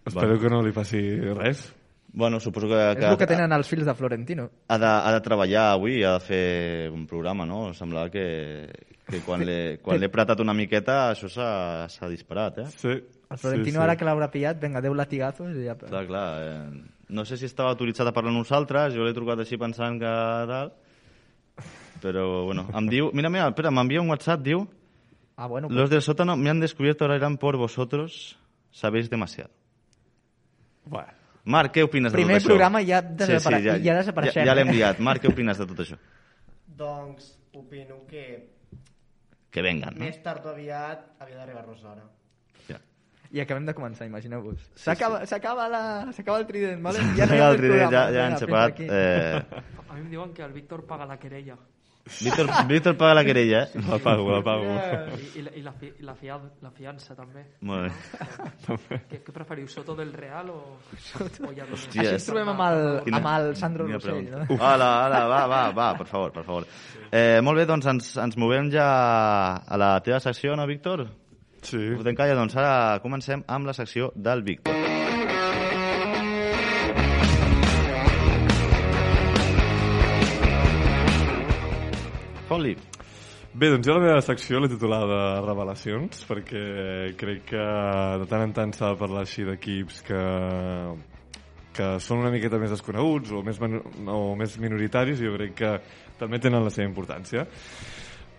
[0.10, 1.02] Espero que no li passi
[1.38, 1.68] res.
[2.12, 4.50] bueno, suposo que, És el que tenen els fills de Florentino.
[4.68, 7.74] ha de, ha de treballar avui, ha de fer un programa, no?
[7.78, 8.72] Semblava que,
[9.06, 9.78] que quan l'he
[10.10, 12.66] apretat una miqueta això s'ha s'ha disparat, eh?
[12.74, 12.96] Sí.
[13.30, 13.84] El Florentino, sí, sí.
[13.86, 15.76] ara que l'haurà pillat, venga, deu latigazos i ja...
[15.78, 16.28] Clar, clar.
[16.42, 16.82] Eh,
[17.14, 20.10] no sé si estava autoritzat a parlar amb nosaltres, jo l'he trucat així pensant que
[20.50, 20.74] tal,
[22.02, 23.12] però, bueno, em diu...
[23.14, 24.68] Mira, mira, espera, m'envia un WhatsApp, diu...
[25.38, 28.38] Ah, bueno, pues, Los del sótano me han descubierto, ahora irán por vosotros,
[28.72, 29.52] sabéis demasiado.
[30.86, 31.08] Bueno,
[31.46, 32.54] Marc, què opines Primer de tot això?
[32.54, 34.74] programa ja desapare- ja desapareixem, Ja, ja l'hem eh?
[34.74, 35.00] liat.
[35.00, 35.98] Marc, què opines de tot això?
[36.68, 38.26] Doncs opino que
[39.52, 40.04] Que vengan, no?
[40.06, 42.04] més tard o aviat havia d'arribar-nos l'hora.
[42.68, 42.78] Ja.
[43.32, 44.68] I acabem de començar, imagineu-vos.
[44.76, 47.00] S'acaba s'acaba la- s'acaba el trident, vale?
[47.18, 48.86] Ja ha el trident, ja, ja han aquí.
[48.90, 49.42] Eh,
[49.90, 51.58] A mi em diuen que el Víctor paga la querella.
[52.22, 53.82] Víctor, Víctor paga la querella, eh?
[53.88, 54.64] la pago, la pago.
[54.66, 57.46] I, i, la, i la, fi, la, fia, la fiança, també.
[57.62, 57.92] Molt
[58.90, 59.00] bé.
[59.12, 62.84] Què, què preferiu, Soto del Real o, o ja Hòstia, Així ens trobem amb el,
[63.20, 64.44] amb el Sandro Rossell, no?
[64.58, 66.68] Hola, hola, va, va, va, per favor, per favor.
[67.10, 68.90] Eh, molt bé, doncs ens, ens movem ja
[69.64, 71.08] a la teva secció, no, Víctor?
[71.62, 71.82] Sí.
[72.00, 74.79] Fotem calla, doncs ara comencem amb la secció del Víctor.
[82.60, 82.76] Fot-li.
[83.56, 86.64] Bé, doncs jo la meva secció l'he titulat de revelacions, perquè
[87.18, 87.68] crec que
[88.22, 90.20] de tant en tant s'ha de parlar així d'equips que,
[91.78, 95.72] que són una miqueta més desconeguts o més, o més minoritaris i jo crec que
[96.20, 97.48] també tenen la seva importància.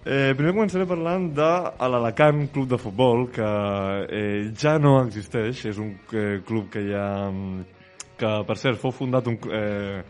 [0.05, 1.51] Eh, primer començaré parlant de
[1.91, 3.51] l'Alacant Club de Futbol, que
[4.21, 7.09] eh, ja no existeix, és un eh, club que ja...
[8.21, 10.03] que per cert fou fundat un, eh,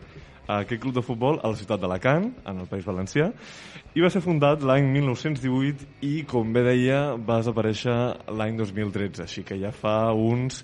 [0.59, 3.31] aquest club de futbol a la ciutat d'Alacant, en el País Valencià,
[3.95, 7.95] i va ser fundat l'any 1918 i, com bé deia, va desaparèixer
[8.37, 10.61] l'any 2013, així que ja fa uns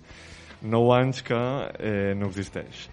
[0.62, 1.42] 9 anys que
[1.80, 2.88] eh, no existeix.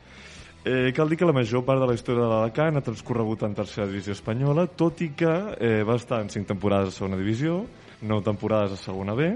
[0.64, 3.54] Eh, cal dir que la major part de la història de l'Alacant ha transcorregut en
[3.54, 7.58] tercera divisió espanyola, tot i que eh, va estar en 5 temporades a segona divisió,
[8.00, 9.28] 9 temporades a segona B,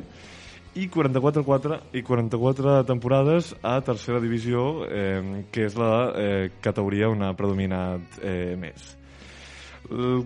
[0.74, 7.08] i 44, 4, i 44 temporades a tercera divisió, eh, que és la eh, categoria
[7.08, 8.94] on ha predominat eh, més.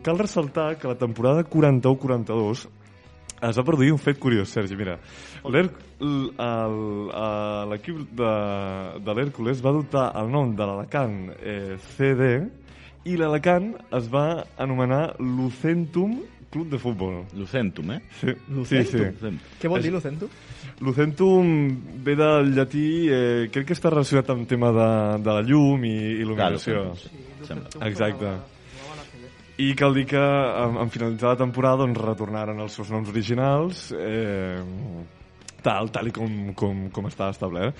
[0.02, 2.66] Cal ressaltar que la temporada 41-42
[3.42, 4.76] es va produir un fet curiós, Sergi.
[4.78, 4.96] Mira,
[7.70, 8.32] l'equip de,
[9.02, 12.32] de l'Hèrcules va adoptar el nom de l'Alacant eh, CD
[13.10, 16.20] i l'Alacant es va anomenar Lucentum
[16.52, 17.22] Club de Futbol.
[17.34, 18.00] Lucentum, eh?
[18.20, 19.08] Sí, Lucentum?
[19.16, 19.58] sí, sí.
[19.62, 20.28] Què vol dir Lucento?
[20.84, 21.48] Lucentum
[22.04, 24.88] ve del llatí, eh, crec que està relacionat amb tema de,
[25.24, 26.90] de la llum i il·luminació.
[26.92, 27.86] Lucentum, sembla.
[27.88, 28.34] Exacte.
[29.62, 33.88] I cal dir que en, en finalitzar la temporada doncs, retornaren els seus noms originals
[33.96, 34.60] eh,
[35.64, 37.78] tal, tal i com, com, com estava establert.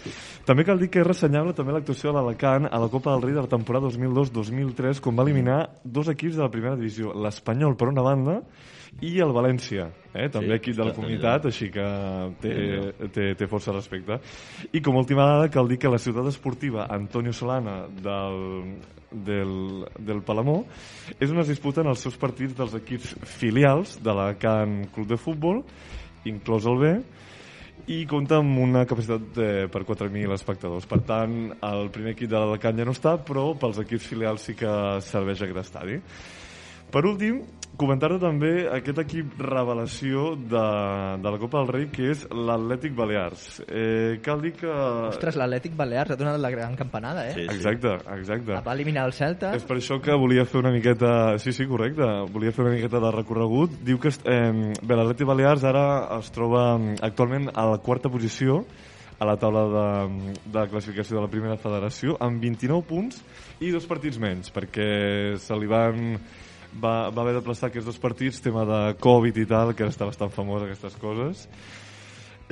[0.49, 3.37] També cal dir que és ressenyable també l'actuació de l'Alacant a la Copa del Rei
[3.37, 7.91] de la temporada 2002-2003 quan va eliminar dos equips de la primera divisió, l'Espanyol per
[7.93, 8.41] una banda
[9.01, 10.29] i el València, eh?
[10.31, 11.85] també Sí, equip de la comunitat, així que
[12.43, 12.53] té,
[13.15, 14.19] té, té força respecte.
[14.77, 18.77] I com a última dada cal dir que la ciutat esportiva Antonio Solana del,
[19.11, 19.57] del,
[19.99, 20.61] del Palamó
[21.19, 25.19] és on es disputen els seus partits dels equips filials de la Can Club de
[25.21, 25.63] Futbol,
[26.29, 26.95] inclòs el B,
[27.91, 30.87] i compta amb una capacitat de, per 4.000 espectadors.
[30.87, 31.35] Per tant,
[31.67, 34.71] el primer equip de l'Alacant ja no està, però pels equips filials sí que
[35.03, 35.99] serveix aquest estadi.
[36.93, 37.41] Per últim,
[37.81, 40.65] comentar-te també aquest equip revelació de,
[41.23, 43.47] de la Copa del Rei, que és l'Atlètic Balears.
[43.67, 44.71] Eh, cal dir que...
[45.09, 47.35] Ostres, l'Atlètic Balears ha donat la gran campanada, eh?
[47.37, 47.57] Sí, sí.
[47.57, 48.61] Exacte, exacte.
[48.67, 49.55] Va eliminar el Celta.
[49.57, 51.13] És per això que volia fer una miqueta...
[51.43, 52.07] Sí, sí, correcte.
[52.33, 53.75] Volia fer una miqueta de recorregut.
[53.87, 55.87] Diu que eh, bé, l'Atleti Balears ara
[56.19, 56.67] es troba
[57.01, 58.63] actualment a la quarta posició
[59.23, 63.21] a la taula de, de classificació de la primera federació amb 29 punts
[63.63, 64.89] i dos partits menys perquè
[65.39, 66.17] se li van
[66.81, 69.95] va, va haver de plaçar aquests dos partits tema de Covid i tal, que ara
[69.95, 71.49] està bastant famós aquestes coses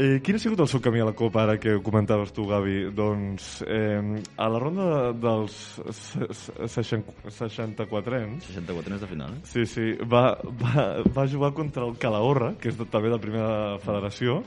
[0.01, 2.47] Eh, quin ha sigut el seu camí a la Copa, ara que ho comentaves tu,
[2.49, 2.89] Gavi?
[2.97, 4.01] Doncs eh,
[4.41, 9.41] a la ronda dels 64 anys 64 anys de final, eh?
[9.51, 13.21] Sí, sí, va, va, va jugar contra el Calahorra, que és de, també de la
[13.21, 14.41] primera federació,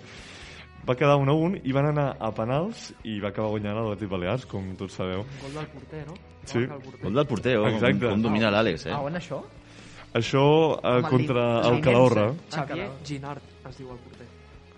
[0.87, 4.09] va quedar 1 a 1 i van anar a penals i va acabar guanyant l'Atlètic
[4.09, 5.21] Balears, com tots sabeu.
[5.43, 6.15] Gol del porter, no?
[6.49, 6.65] Sí.
[7.03, 8.07] Gol del porter, oh, com, Exacte.
[8.07, 8.95] com domina l'Àlex, eh?
[8.95, 9.37] Ah, on això?
[10.13, 10.45] Això
[10.77, 12.27] eh, contra el Calahorra.
[12.53, 14.27] Xavier Ginard es diu el porter.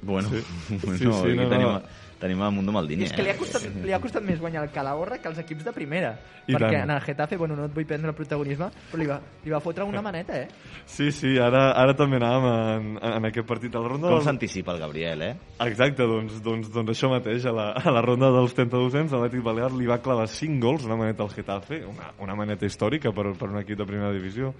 [0.01, 0.41] Bueno, Sí.
[0.83, 1.81] bueno Sí, sí, no, tenim, no.
[2.19, 3.37] tenim el Mundo Maldini, És que li ha, eh?
[3.39, 6.11] costat, li ha costat més guanyar el Calahorra que els equips de primera.
[6.47, 6.83] I perquè tant.
[6.85, 9.59] en el Getafe, bueno, no et vull prendre el protagonisme, però li va, li va
[9.59, 10.47] fotre una maneta, eh?
[10.85, 14.27] Sí, sí, ara, ara també anàvem en, en aquest partit a la ronda Com del-
[14.29, 15.33] s'anticipa el Gabriel, eh?
[15.65, 19.71] Exacte, doncs, doncs, doncs això mateix, a la, a la ronda dels 32 l'Atlètic Balear
[19.73, 23.49] li va clavar 5 gols, una maneta al Getafe, una, una maneta històrica per, per
[23.49, 24.53] un equip de primera divisió.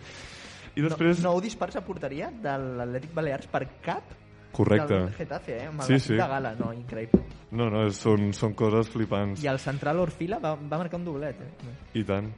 [0.76, 1.22] I després...
[1.24, 4.16] No, nou dispars a porteria de l'Atlètic Balears per cap
[4.56, 4.94] Correcte.
[4.94, 5.68] del Getafe, eh?
[5.68, 6.16] Amb Sí, sí.
[6.16, 7.22] de gala, no, increïble.
[7.56, 9.44] No, no, són, són coses flipants.
[9.44, 11.74] I el central Orfila va, va marcar un doblet, eh?
[12.00, 12.32] I tant.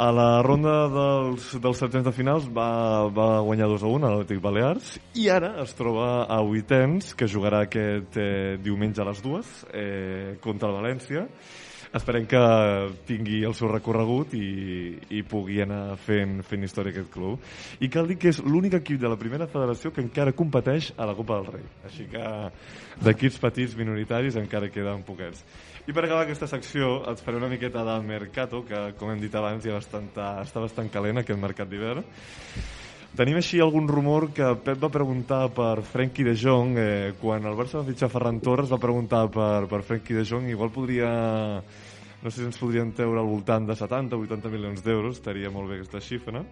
[0.00, 4.12] A la ronda dels, dels setzents de finals va, va guanyar 2 a 1 a
[4.14, 9.20] l'Atlètic Balears i ara es troba a vuitens que jugarà aquest eh, diumenge a les
[9.20, 11.26] dues eh, contra el València
[11.96, 12.40] esperem que
[13.08, 17.40] tingui el seu recorregut i, i pugui anar fent, fent història aquest club.
[17.82, 21.08] I cal dir que és l'únic equip de la primera federació que encara competeix a
[21.10, 21.66] la Copa del Rei.
[21.88, 22.24] Així que
[23.02, 25.42] d'equips petits minoritaris encara queden poquets.
[25.88, 29.34] I per acabar aquesta secció et faré una miqueta de Mercato, que com hem dit
[29.34, 30.10] abans ja bastant,
[30.44, 32.06] està bastant calent aquest mercat d'hivern.
[33.18, 37.56] Tenim així algun rumor que Pep va preguntar per Frenkie de Jong, eh, quan el
[37.58, 41.10] Barça va fitxar Ferran Torres va preguntar per, per Frenkie de Jong, igual podria
[42.20, 45.50] no sé si ens podrien treure al voltant de 70 o 80 milions d'euros, estaria
[45.50, 46.44] molt bé aquesta xifra.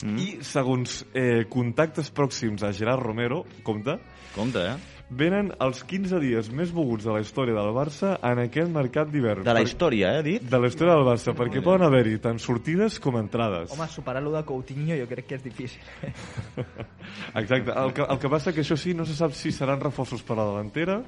[0.00, 0.16] Mm.
[0.16, 3.98] I segons eh, contactes pròxims a Gerard Romero, compte,
[4.34, 4.99] Compte, eh?
[5.10, 9.42] Venen els 15 dies més moguts de la història del Barça en aquest mercat d'hivern.
[9.46, 10.42] De la història, eh, dit?
[10.46, 13.72] De la història del Barça, perquè poden haver-hi tant sortides com entrades.
[13.74, 15.82] Home, superar lo de Coutinho jo crec que és difícil.
[17.34, 17.72] Exacte.
[17.74, 20.36] El que, el que passa que això sí, no se sap si seran reforços per
[20.38, 21.00] a la davantera,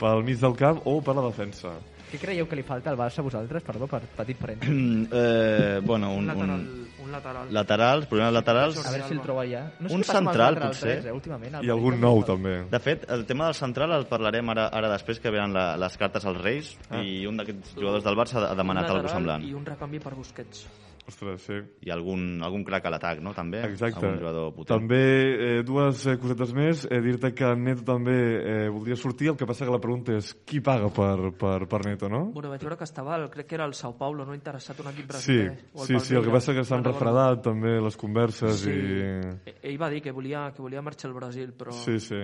[0.00, 1.76] pel mig del camp o per la defensa.
[2.06, 3.64] Què creieu que li falta al Barça a vosaltres?
[3.66, 5.08] Perdó, per petit parèntesi.
[5.10, 6.66] eh, bueno, Un, un, lateral,
[7.06, 7.52] un, lateral.
[7.54, 8.80] laterals, problemes laterals...
[8.84, 9.62] A veure si el troba ja.
[9.80, 10.96] No sé Un central, laterals potser.
[11.06, 11.58] eh, últimament.
[11.64, 12.56] I algun nou, també.
[12.70, 15.96] De fet, el tema del central el parlarem ara, ara després que venen la, les
[15.96, 17.00] cartes als Reis Ah.
[17.02, 19.44] i un d'aquests jugadors del Barça ha demanat lateral semblant.
[19.46, 20.66] I un recanvi per Busquets.
[21.06, 21.54] Ostres, sí.
[21.86, 23.30] I algun, algun crack a l'atac, no?
[23.32, 23.60] També.
[23.68, 24.00] Exacte.
[24.02, 24.72] Algun jugador potent.
[24.80, 26.82] També eh, dues eh, cosetes més.
[26.90, 30.32] Eh, Dir-te que Neto també eh, voldria sortir, el que passa que la pregunta és
[30.44, 32.24] qui paga per, per, per Neto, no?
[32.34, 34.90] Bueno, vaig veure que estava, el- crec que era el Sao Paulo, no interessat un
[34.90, 35.56] equip Sí, brasiler.
[35.74, 38.70] o sí, sí, el que passa que s'han refredat també les converses Sí.
[38.74, 39.00] i...
[39.46, 41.70] E- Ell va dir que volia, que volia marxar al Brasil, però...
[41.72, 42.18] Sí, sí.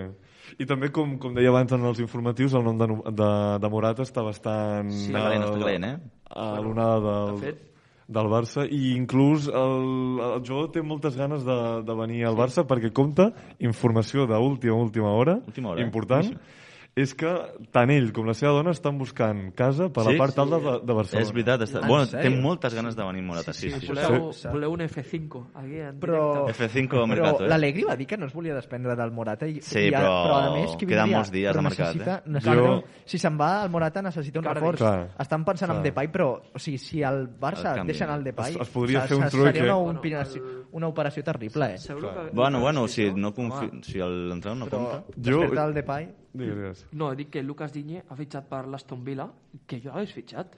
[0.58, 3.30] I també, com, com deia abans en els informatius, el nom de, de,
[3.62, 4.90] de Morata està bastant...
[4.90, 5.12] Sí.
[5.14, 5.96] Està calent, està calent, eh?
[6.32, 7.68] A l'onada del, de fet-
[8.12, 9.76] del Barça i inclús el,
[10.22, 15.12] el jugador té moltes ganes de, de venir al Barça perquè compta informació d'última última
[15.16, 15.86] hora, Última hora, eh?
[15.88, 16.60] important, Boníssim.
[16.94, 17.30] És que
[17.72, 20.12] tant ell com la seva dona estan buscant casa per Sí?
[20.12, 21.22] la part alta de, de Barcelona.
[21.24, 21.62] És veritat.
[21.64, 21.80] Està...
[21.80, 23.80] En Bueno, té moltes ganes de venir Morata, sí, sí.
[23.80, 24.48] sí, voleu, Sí.
[24.52, 26.68] voleu un F5 aquí en Però, directe.
[26.68, 27.48] F5 Mercato, però eh?
[27.48, 29.46] l'Alegri va dir que no es volia desprendre del Morata.
[29.48, 31.16] I, Sí, i, però però a més, qui queden vindria?
[31.16, 32.22] molts dies Però de mercat, necessita, eh?
[32.26, 34.60] necessita Jo- Si se'n va, el Morata necessita un Cardi.
[34.60, 34.78] reforç.
[34.78, 35.08] Clar.
[35.18, 35.84] Estan pensant en Clar.
[35.84, 38.52] Depay, però o sigui, si el Barça El anar el Depay...
[38.54, 39.58] Es- es podria fer un trueque.
[39.58, 41.78] Seria una, Bueno, operació, el- una operació terrible, eh?
[41.86, 41.94] Que-
[42.34, 43.70] Bueno, que bueno, si, no confi...
[43.82, 45.04] Si l'entrenador no compta...
[45.16, 46.14] Jo- despertar el Depay...
[46.32, 46.84] Digues, digues.
[46.96, 49.28] No, dic que Lucas Digne ha fitxat per l'Aston Villa,
[49.68, 50.56] que jo l'hagués fitxat.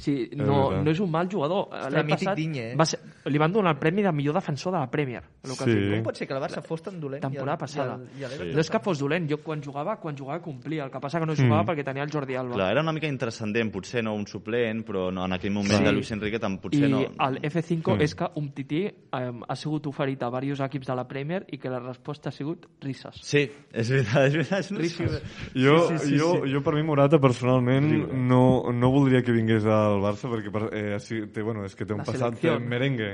[0.00, 1.68] Sí, no, no és un mal jugador.
[1.92, 2.76] L'any passat Digne, eh?
[2.78, 2.98] va ser,
[3.28, 5.20] li van donar el premi de millor defensor de la Premier.
[5.20, 5.76] a Lucas Sí.
[5.92, 7.98] Com pot ser que el Barça fos tan dolent temporada i el, passada.
[8.00, 8.54] I el, i el, Sí.
[8.54, 11.26] No és que fos dolent, jo quan jugava, quan jugava complia, el que passa que
[11.28, 12.54] no jugava perquè tenia el Jordi Alba.
[12.54, 15.84] Clar, era una mica intrascendent, potser no un suplent, però no, en aquell moment Sí.
[15.84, 17.00] de Luis Enrique tam, potser I no...
[17.28, 21.06] el F5 és que un tití eh, ha sigut oferit a diversos equips de la
[21.08, 23.20] Premier i que la resposta ha sigut risses.
[23.22, 24.58] Sí, és veritat, és veritat.
[24.60, 24.80] És una...
[24.80, 25.22] Risses.
[25.54, 26.52] Jo, Sí, sí, sí, jo, sí.
[26.52, 29.64] jo per mi Morata personalment no, no voldria que vingués
[29.96, 32.56] al Barça perquè per, eh, sí, té, bueno, és que té un La passat selecció.
[32.56, 33.12] eh, merengue.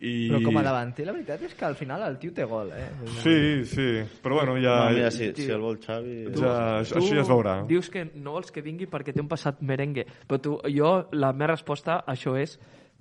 [0.00, 0.30] I...
[0.30, 2.86] Però com a davanter, la veritat és que al final el tio té gol, eh?
[3.20, 3.88] Sí, sí,
[4.24, 4.78] però bueno, ja...
[4.88, 6.14] No, mira, si, si el vol Xavi...
[6.38, 7.58] Ja, això, això ja es veurà.
[7.68, 11.34] Dius que no vols que vingui perquè té un passat merengue, però tu, jo, la
[11.36, 12.56] meva resposta a això és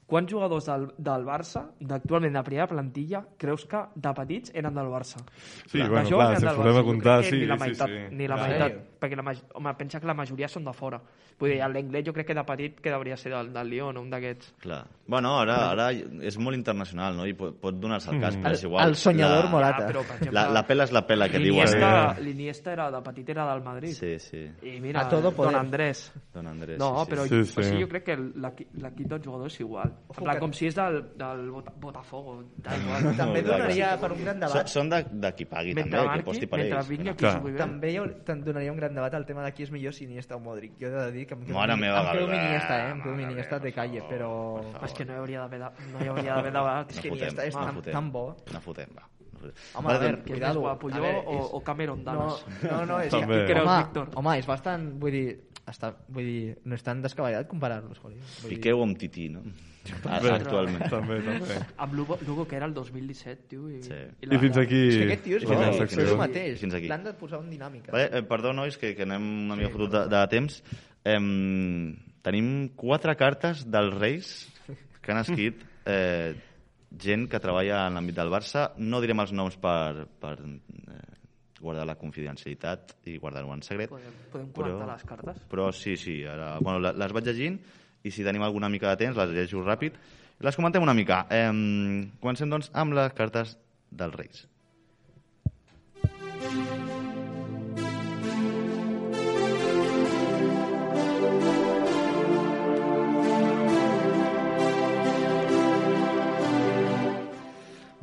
[0.10, 4.92] quants jugadors del, del Barça, d'actualment de primera plantilla, creus que de petits eren del
[4.92, 5.24] Barça?
[5.70, 8.16] Sí, De bueno, clar, si del ens podem comptar, sí, ni la sí, meitat, sí.
[8.18, 8.50] Ni la Clar.
[8.50, 11.00] meitat, perquè la, home, pensa que la majoria són de fora.
[11.40, 14.10] Vull dir, l'anglès jo crec que de petit que hauria ser del, del Lyon, un
[14.10, 14.54] d'aquests.
[14.60, 14.82] Clar.
[15.08, 17.26] Bueno, ara, ara és molt internacional, no?
[17.26, 18.90] I pot, pot donar-se el cas, però és igual.
[18.90, 19.88] el soñador la, Morata.
[19.88, 21.68] però, per exemple, La, la pela és la pela, que diuen.
[22.24, 23.94] L'Iniesta era de petit era del Madrid.
[23.96, 24.44] Sí, sí.
[24.64, 25.52] I mira, A todo poder.
[25.54, 26.12] Don Andrés.
[26.34, 27.12] Don Andrés, No, sí, sí.
[27.12, 27.64] però Sí, sí, sí.
[27.70, 29.94] sí, jo crec que l'equi- l'equip del jugador és igual.
[30.10, 32.44] En plan, que- com si és del, del Bota- Botafogo.
[32.58, 33.16] Da igual.
[33.18, 34.68] També No, donaria per un gran debat.
[34.68, 36.90] són de, de qui pagui, mentre també, que posti per mentre ells.
[36.90, 37.42] vingui aquí Clar.
[38.26, 40.74] També donaria un gran debat al tema de qui és millor, si Iniesta o Modric.
[40.80, 42.90] Jo he de dir que em quedo, Mare amb- meva, em quedo amb Iniesta, eh?
[42.92, 44.84] Em quedo amb Iniesta de calle, per però...
[44.86, 46.92] És que no hi hauria d'haver de- no hi hauria d'haver debat.
[46.92, 48.36] És que No Iniesta és no tan, tan bo.
[48.54, 49.08] No fotem, va.
[49.40, 49.50] No.
[49.80, 50.60] Home, a veure, més cuidado.
[50.60, 52.46] guapo, A jo veure, o, o Cameron No, Dallas?
[52.64, 53.46] no, no, és També.
[53.48, 54.10] que, home, Víctor?
[54.16, 58.18] home, és bastant, vull dir, està, vull dir, no és tan descabellat comparar-los, Joli.
[58.42, 59.44] Vull dir- Piqueu amb Tití, no?
[60.06, 60.84] A- Bé, Actualment.
[60.92, 61.56] També, també.
[61.78, 63.70] Amb Lugo, Lugo, que era el 2017, tio.
[63.72, 63.96] I, Sí.
[64.28, 64.82] I fins aquí...
[64.90, 66.60] És que aquest tio és la bo, aquí, és el mateix.
[66.62, 66.88] Fins aquí.
[66.92, 67.92] L'han de posar en dinàmica.
[67.96, 70.60] Vale, eh, perdó, nois, que, que anem una mica fotut de, de temps.
[71.06, 74.34] Em, tenim quatre cartes dels Reis
[75.02, 76.36] que han escrit eh,
[77.00, 78.70] gent que treballa en l'àmbit del Barça.
[78.78, 81.00] No direm els noms per, per eh,
[81.60, 83.90] guardar la confidencialitat i guardar-ho en secret.
[83.90, 85.42] Podem, podem comentar Però- les cartes?
[85.50, 87.60] Però sí, sí, ara, bueno, le- les vaig llegint
[88.04, 89.94] i si tenim alguna mica de temps les llegeixo ràpid.
[90.40, 91.26] Les comentem una mica.
[91.30, 91.52] Eh,
[92.22, 93.58] comencem, doncs, amb les cartes
[93.92, 94.48] dels Reis.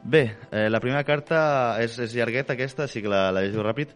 [0.07, 3.95] Bé, eh, la primera carta és, és llargueta aquesta, així que la, la llegeixo ràpid.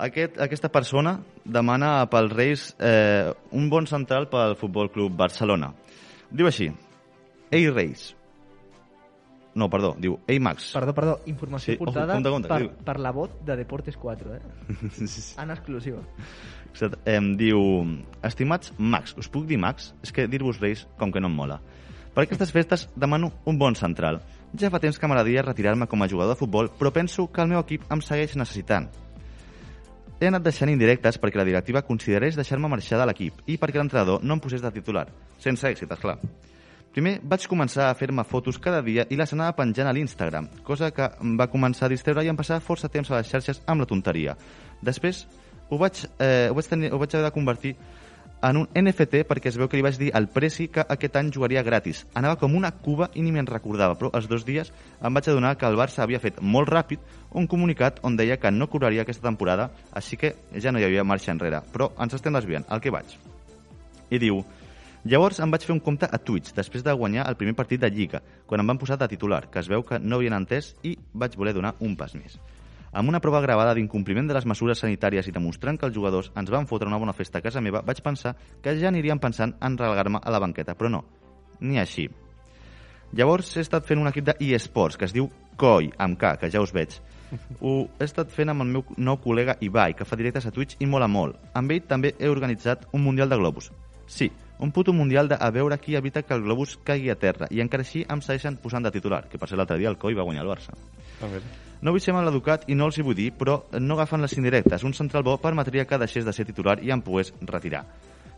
[0.00, 1.14] Aquest, aquesta persona
[1.44, 5.70] demana pels Reis eh, un bon central pel Futbol Club Barcelona.
[6.28, 6.68] Diu així,
[7.50, 8.10] Ei Reis.
[9.56, 10.70] No, perdó, diu Ei Max.
[10.76, 12.70] Perdó, perdó, informació Sí, ojo, portada compte, compte, per, diu.
[12.86, 14.40] per la bot de Deportes 4, eh?
[15.42, 16.04] En exclusiva.
[16.70, 17.00] Exacte.
[17.10, 17.62] Em diu,
[18.28, 19.94] estimats Max, us puc dir Max?
[20.04, 21.58] És que dir-vos Reis com que no em mola.
[22.14, 24.20] Per aquestes festes demano un bon central.
[24.58, 27.48] Ja fa temps que m'agradaria retirar-me com a jugador de futbol, però penso que el
[27.52, 28.88] meu equip em segueix necessitant.
[30.20, 34.24] He anat deixant indirectes perquè la directiva considerés deixar-me marxar de l'equip i perquè l'entrenador
[34.24, 35.06] no em posés de titular.
[35.38, 36.18] Sense èxit, esclar.
[36.90, 40.90] Primer vaig començar a fer-me fotos cada dia i les anava penjant a l'Instagram, cosa
[40.90, 43.84] que em va començar a distreure i em passava força temps a les xarxes amb
[43.84, 44.34] la tonteria.
[44.82, 45.22] Després
[45.70, 47.76] ho vaig, eh, ho vaig, tenir, ho vaig haver de convertir
[48.42, 51.30] en un NFT perquè es veu que li vaig dir al Preci que aquest any
[51.34, 52.04] jugaria gratis.
[52.16, 55.56] Anava com una cuba i ni me'n recordava, però els dos dies em vaig adonar
[55.58, 57.02] que el Barça havia fet molt ràpid
[57.36, 61.04] un comunicat on deia que no cobraria aquesta temporada, així que ja no hi havia
[61.04, 61.60] marxa enrere.
[61.72, 63.18] Però ens estem desviant, al que vaig.
[64.10, 64.42] I diu,
[65.00, 67.88] Llavors em vaig fer un compte a Twitch, després de guanyar el primer partit de
[67.88, 70.92] Lliga, quan em van posar de titular, que es veu que no havien entès i
[71.14, 72.36] vaig voler donar un pas més.
[72.92, 76.50] Amb una prova gravada d'incompliment de les mesures sanitàries i demostrant que els jugadors ens
[76.50, 79.78] van fotre una bona festa a casa meva, vaig pensar que ja anirien pensant en
[79.78, 81.04] relegar-me a la banqueta, però no,
[81.60, 82.08] ni així.
[83.14, 85.30] Llavors he estat fent un equip d'eSports que es diu
[85.60, 86.98] COI, amb K, que ja us veig.
[87.62, 90.82] Ho he estat fent amb el meu nou col·lega Ibai, que fa directes a Twitch
[90.82, 91.38] i mola molt.
[91.54, 93.70] Amb ell també he organitzat un Mundial de Globus.
[94.10, 97.46] Sí, un puto Mundial de a veure qui evita que el globus caigui a terra.
[97.50, 100.18] I encara així em segueixen posant de titular, que per ser l'altre dia el COI
[100.18, 100.74] va guanyar el Barça.
[101.22, 101.69] A veure.
[101.80, 104.34] No vull ser mal educat i no els hi vull dir, però no agafen les
[104.36, 104.82] indirectes.
[104.84, 107.86] Un central bo permetria que deixés de ser titular i em pogués retirar.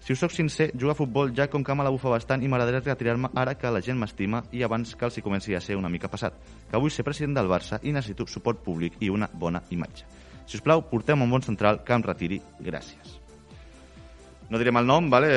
[0.03, 2.49] Si us sóc sincer, jugar a futbol ja com que me la bufa bastant i
[2.51, 5.77] m'agradaria retirar-me ara que la gent m'estima i abans que els hi comenci a ser
[5.79, 6.39] una mica passat.
[6.71, 10.07] Que vull ser president del Barça i necessito suport públic i una bona imatge.
[10.47, 12.41] Si us plau, porteu un bon central que em retiri.
[12.61, 13.19] Gràcies.
[14.51, 15.31] No direm el nom, vale?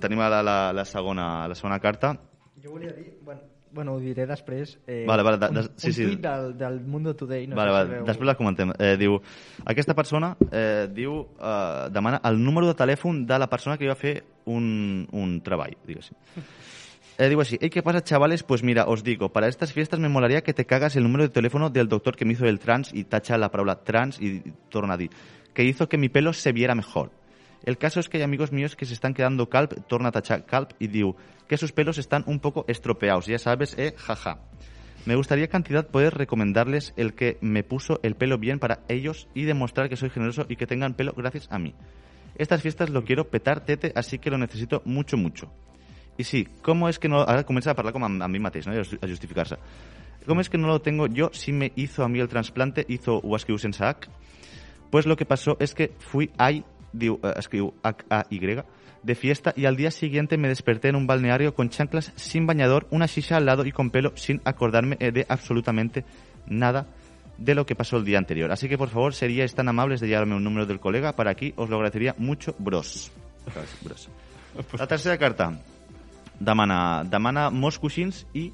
[0.00, 2.16] Tenim la, la, la, segona, la segona carta.
[2.60, 3.12] Jo volia dir...
[3.24, 4.78] Bueno, bueno ho diré després.
[4.86, 6.04] Eh, Vale, vale, de- un, sí, un sí.
[6.06, 7.46] tuit del, del Mundo Today.
[7.46, 7.98] No vale, vale.
[8.00, 8.04] si.
[8.06, 8.72] Després la comentem.
[8.78, 9.20] Eh, diu,
[9.64, 13.94] aquesta persona eh, diu, eh, demana el número de telèfon de la persona que va
[13.94, 16.16] fer un, un treball, diguéssim.
[17.20, 18.42] Eh, digo así, hey, ¿qué pasa, chavales?
[18.42, 21.28] Pues mira, os digo, para estas fiestas me molaría que te cagas el número de
[21.28, 24.40] teléfono del doctor que me hizo el trans y tacha la palabra trans y
[24.70, 25.10] torna a dir,
[25.52, 27.10] que hizo que mi pelo se viera mejor.
[27.64, 30.46] El caso es que hay amigos míos que se están quedando calp, torna a tachar
[30.46, 34.40] calp y diu, que sus pelos están un poco estropeados, ya sabes, eh, jaja.
[35.06, 39.44] Me gustaría cantidad poder recomendarles el que me puso el pelo bien para ellos y
[39.44, 41.74] demostrar que soy generoso y que tengan pelo gracias a mí.
[42.36, 45.52] Estas fiestas lo quiero petar tete, así que lo necesito mucho, mucho.
[46.18, 47.20] Y sí, ¿cómo es que no...?
[47.20, 48.74] Ahora comienza a hablar como a, mateix, no?
[48.74, 49.56] A justificar-se.
[50.26, 53.22] ¿Cómo es que no lo tengo yo si me hizo a mí el trasplante, hizo
[53.58, 54.10] sense H?
[54.90, 58.62] Pues lo que pasó es que fui ahí, diu, eh, escriu H-A-Y,
[59.02, 62.86] de fiesta y al día siguiente me desperté en un balneario con chanclas sin bañador,
[62.90, 66.04] una shisha al lado y con pelo sin acordarme eh, de absolutamente
[66.46, 66.86] nada
[67.38, 68.52] de lo que pasó el día anterior.
[68.52, 71.54] Así que por favor seríais tan amables de llevarme un número del colega para aquí,
[71.56, 73.10] os lo agradecería mucho, bros.
[74.78, 75.52] La tercera carta
[76.40, 78.48] demana, demana molts coixins i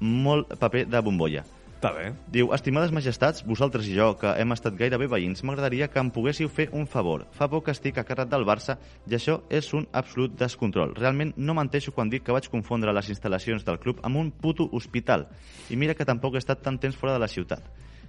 [0.00, 1.44] molt paper de bombolla.
[1.78, 2.08] Està bé.
[2.34, 6.48] Diu, estimades majestats, vosaltres i jo, que hem estat gairebé veïns, m'agradaria que em poguéssiu
[6.50, 7.22] fer un favor.
[7.38, 8.74] Fa poc que estic a càrrec del Barça
[9.06, 10.96] i això és un absolut descontrol.
[10.98, 14.66] Realment no menteixo quan dic que vaig confondre les instal·lacions del club amb un puto
[14.74, 15.28] hospital.
[15.70, 17.62] I mira que tampoc he estat tant temps fora de la ciutat.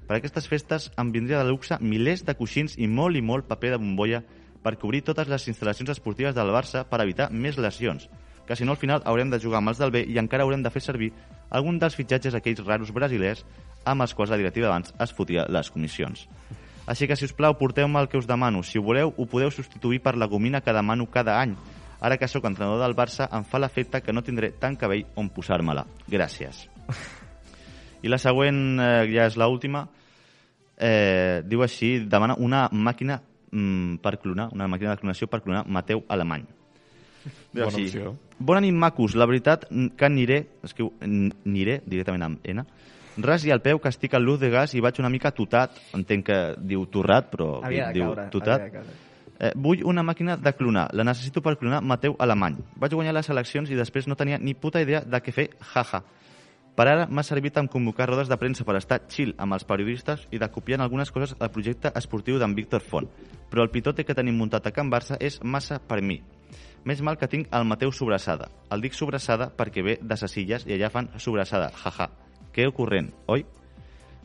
[0.08, 3.76] Per aquestes festes em vindria de luxe milers de coixins i molt i molt paper
[3.76, 4.24] de bombolla
[4.64, 8.10] per cobrir totes les instal·lacions esportives del Barça per evitar més lesions
[8.50, 10.64] que si no al final haurem de jugar amb els del B i encara haurem
[10.66, 11.12] de fer servir
[11.50, 13.45] algun dels fitxatges aquells raros brasilers
[13.86, 16.28] amb els quals la directiva d'abans es fotia les comissions.
[16.89, 18.64] Així que, si us plau, porteu-me el que us demano.
[18.66, 21.54] Si ho voleu, ho podeu substituir per la gomina que demano cada any.
[22.02, 25.30] Ara que sóc entrenador del Barça, em fa l'efecte que no tindré tant cabell on
[25.30, 25.86] posar-me-la.
[26.10, 26.66] Gràcies.
[28.02, 29.86] I la següent, eh, ja és l'última,
[30.80, 33.20] eh, diu així, demana una màquina
[33.52, 36.47] mm, per clonar, una màquina de clonació per clonar Mateu Alemany.
[37.26, 38.16] Diu Bona així, opció.
[38.40, 39.16] Bona nit, macos.
[39.16, 42.66] La veritat que aniré, escriu aniré directament amb N,
[43.26, 45.76] ras i al peu que estic al luz de gas i vaig una mica totat,
[45.98, 48.72] entenc que diu torrat, però Havia diu caure, totat.
[48.72, 48.98] caure.
[49.40, 50.90] Eh, vull una màquina de clonar.
[50.94, 52.58] La necessito per clonar Mateu Alemany.
[52.76, 56.04] Vaig guanyar les eleccions i després no tenia ni puta idea de què fer, jaja.
[56.76, 60.28] Per ara m'ha servit en convocar rodes de premsa per estar chill amb els periodistes
[60.32, 63.08] i de copiar en algunes coses el projecte esportiu d'en Víctor Font.
[63.50, 66.22] Però el pitote que tenim muntat a Can Barça és massa per mi.
[66.88, 68.48] Més mal que tinc el Mateu Sobrassada.
[68.72, 72.10] El dic Sobrassada perquè ve de ses illes i allà fan Sobrassada, jaja.
[72.56, 73.46] Que ocorrent, oi?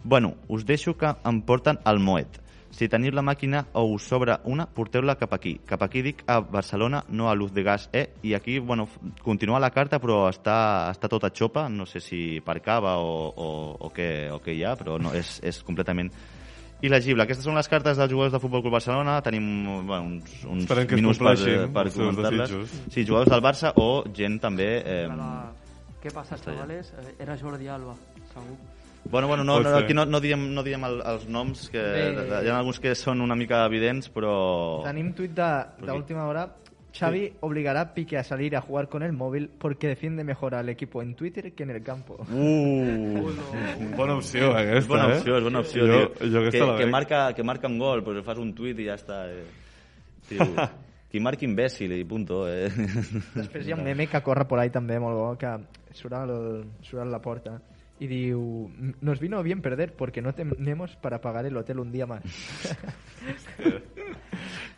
[0.05, 2.41] Bueno, us deixo que em porten al Moet.
[2.75, 5.55] Si teniu la màquina o us sobra una, porteu-la cap aquí.
[5.67, 8.09] Cap aquí dic a Barcelona, no a Luz de Gas E.
[8.23, 8.89] I aquí, bueno,
[9.23, 11.69] continua la carta, però està, està tota xopa.
[11.71, 15.15] No sé si per cava o, o, o, què, o què hi ha, però no,
[15.15, 16.11] és, és completament
[16.85, 17.24] il·legible.
[17.24, 19.18] Aquestes són les cartes dels jugadors de Futbol Club Barcelona.
[19.24, 19.49] Tenim
[19.87, 22.78] bueno, uns, uns Esperem que minuts per, compleixin per comentar-les.
[22.93, 24.70] Sí, jugadors del Barça o gent també...
[24.85, 25.51] Eh, La
[26.05, 26.93] Què passa, chavales?
[27.01, 27.95] Eh, Era Jordi Alba,
[28.35, 28.59] segur.
[29.05, 32.05] Bueno, bueno, no, no, aquí no, no diem, no diem el, els noms, que Bé.
[32.45, 34.35] hi ha alguns que són una mica evidents, però...
[34.85, 35.49] Tenim tuit de,
[35.85, 36.47] de última hora.
[36.95, 40.69] Xavi obligará a Pique a salir a jugar con el móvil porque defiende mejor al
[40.69, 42.15] equipo en Twitter que en el campo.
[42.31, 43.33] Uh,
[43.97, 45.17] Bona opció, aquesta, és bona eh?
[45.19, 45.87] opció, és bona opció.
[45.87, 46.31] Jo, tio.
[46.31, 48.95] jo aquesta que, que, marca, que marca un gol, però fas un tuit i ja
[48.95, 49.25] està.
[49.27, 49.43] Eh.
[50.29, 50.47] Tio,
[51.11, 52.45] qui marca imbècil i punto.
[52.47, 52.71] Eh.
[53.43, 55.51] Després hi ha un meme que corre por ahí també molt bo, que
[55.99, 56.35] surt, al,
[56.87, 57.59] surt a la porta
[58.03, 58.71] i diu
[59.07, 62.23] nos vino bien perder porque no tenemos para pagar el hotel un día más.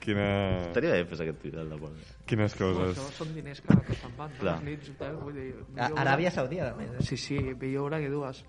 [0.07, 0.27] Quina...
[0.69, 1.95] Estaria bé fer aquest tuit, el de Pol.
[2.31, 3.01] Quines Això coses.
[3.17, 4.35] són diners que, que se'n van.
[4.39, 4.59] Clar.
[4.61, 5.49] Les nits, hotel, vull dir...
[5.83, 6.93] A Aràbia Saudita, a més.
[6.95, 7.07] Eh?
[7.09, 8.45] Sí, sí, millor hora que dues.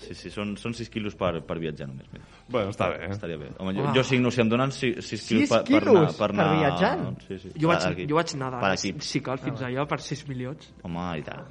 [0.00, 2.08] Sí, sí, són, són 6 quilos per, per viatjar només.
[2.12, 2.24] Mira.
[2.48, 3.08] Bueno, està bé.
[3.12, 3.50] Estaria bé.
[3.58, 3.94] Home, jo, Home.
[3.98, 6.46] jo signo, si em donen 6, 6 quilos per, per, anar, per, per anar...
[6.56, 7.08] viatjant?
[7.26, 7.52] Sí, sí.
[7.60, 10.70] Jo vaig, jo vaig nedar, Per si, cal, fins allà per 6 milions.
[10.88, 11.48] Home, i tant.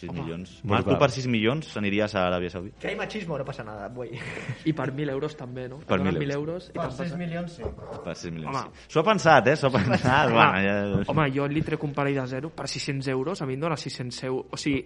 [0.00, 0.22] 6 Home.
[0.22, 0.52] milions.
[0.64, 2.78] Marc, tu per 6 milions aniries a Aràbia Saudita?
[2.80, 4.16] Que hay machismo, no pasa nada, güey.
[4.70, 5.78] I per 1.000 euros també, no?
[5.84, 7.18] Per Et donen 1.000 1.000 euros i Per te'n 6 passes...
[7.20, 7.68] milions, sí.
[8.04, 8.72] Per 6 milions, Home.
[8.80, 8.88] sí.
[8.94, 9.56] S'ho ha pensat, eh?
[9.60, 10.32] S'ho ha pensat.
[10.32, 11.04] Bueno, ja...
[11.12, 13.76] Home, jo li trec un parell de zero per 600 euros, a mi em dona
[13.76, 14.46] 600 euros.
[14.50, 14.82] O sigui,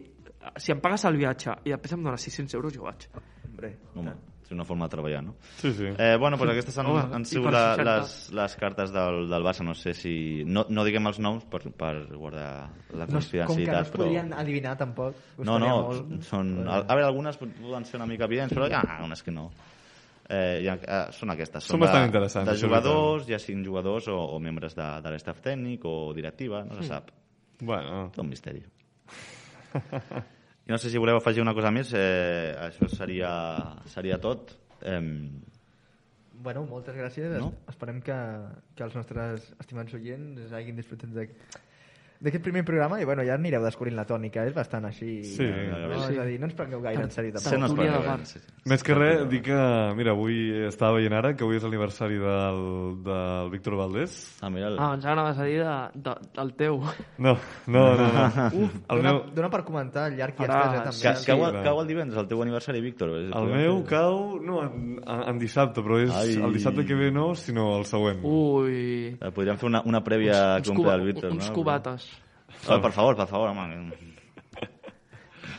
[0.61, 3.07] si em pagues el viatge i després em dona 600 euros, jo vaig.
[3.49, 3.77] Hombre.
[3.95, 4.13] Home,
[4.45, 5.35] és una forma de treballar, no?
[5.57, 5.87] Sí, sí.
[5.97, 7.85] Eh, bueno, pues aquestes han, Home, han sigut la, 60.
[7.97, 9.65] les, les cartes del, del Barça.
[9.65, 10.45] No sé si...
[10.47, 12.49] No, no diguem els noms per, per guardar
[12.93, 14.05] la No, com que no confidencialitat, es però...
[14.05, 15.17] podien adivinar, tampoc.
[15.41, 16.19] No, no, molt.
[16.29, 16.53] són...
[16.69, 19.49] A, a veure, algunes poden ser una mica evidents, però hi ha unes que no.
[20.29, 21.67] Eh, ha, eh, són aquestes.
[21.69, 24.87] Són de- bastant interessants, De això és jugadors, ja siguin jugadors o, o membres de,
[25.05, 27.11] de l'estaf tècnic o directiva, no se sap.
[27.61, 28.63] Bueno, Tot un misteri.
[30.67, 33.33] I no sé si voleu afegir una cosa més, eh, això seria,
[33.93, 34.55] seria tot.
[34.83, 35.01] Eh,
[36.45, 37.31] Bueno, moltes gràcies.
[37.41, 37.53] No?
[37.71, 38.15] Esperem que,
[38.77, 41.31] que els nostres estimats oients hagin disfrutat de-
[42.25, 45.19] d'aquest primer programa i bueno, ja anireu descobrint la tònica, és bastant així.
[45.29, 45.45] Sí.
[45.45, 45.99] no?
[46.07, 46.15] Sí.
[46.15, 47.85] És a dir, no ens prengueu gaire en sèrio se tampoc.
[47.85, 48.17] no.
[48.25, 48.53] Sí, sí.
[48.71, 49.59] més que res, dir que,
[49.99, 52.63] mira, avui estava veient ara que avui és l'aniversari del,
[53.05, 54.17] del Víctor Valdés.
[54.41, 54.79] Ah, mira, el...
[54.81, 55.77] Ah, ens anaves a dir de,
[56.09, 56.81] de, del teu.
[57.19, 58.09] No, no, no.
[58.15, 58.47] no.
[58.65, 61.27] Uf, el dona, meu, dona per comentar el llarg que Farà- estàs, eh, Ca, també.
[61.29, 61.65] cau, clar.
[61.69, 63.15] cau el divendres, el teu aniversari, Víctor.
[63.21, 66.37] el meu cau, no, en, en dissabte, però és Ai.
[66.41, 68.25] el dissabte que ve no, sinó el següent.
[68.25, 69.15] Ui...
[69.21, 71.55] Eh, Podríem fer una, una prèvia uns, cuba, el Víctor, uns no?
[71.57, 72.09] cubates.
[72.69, 73.93] Oh, per favor, per favor, home.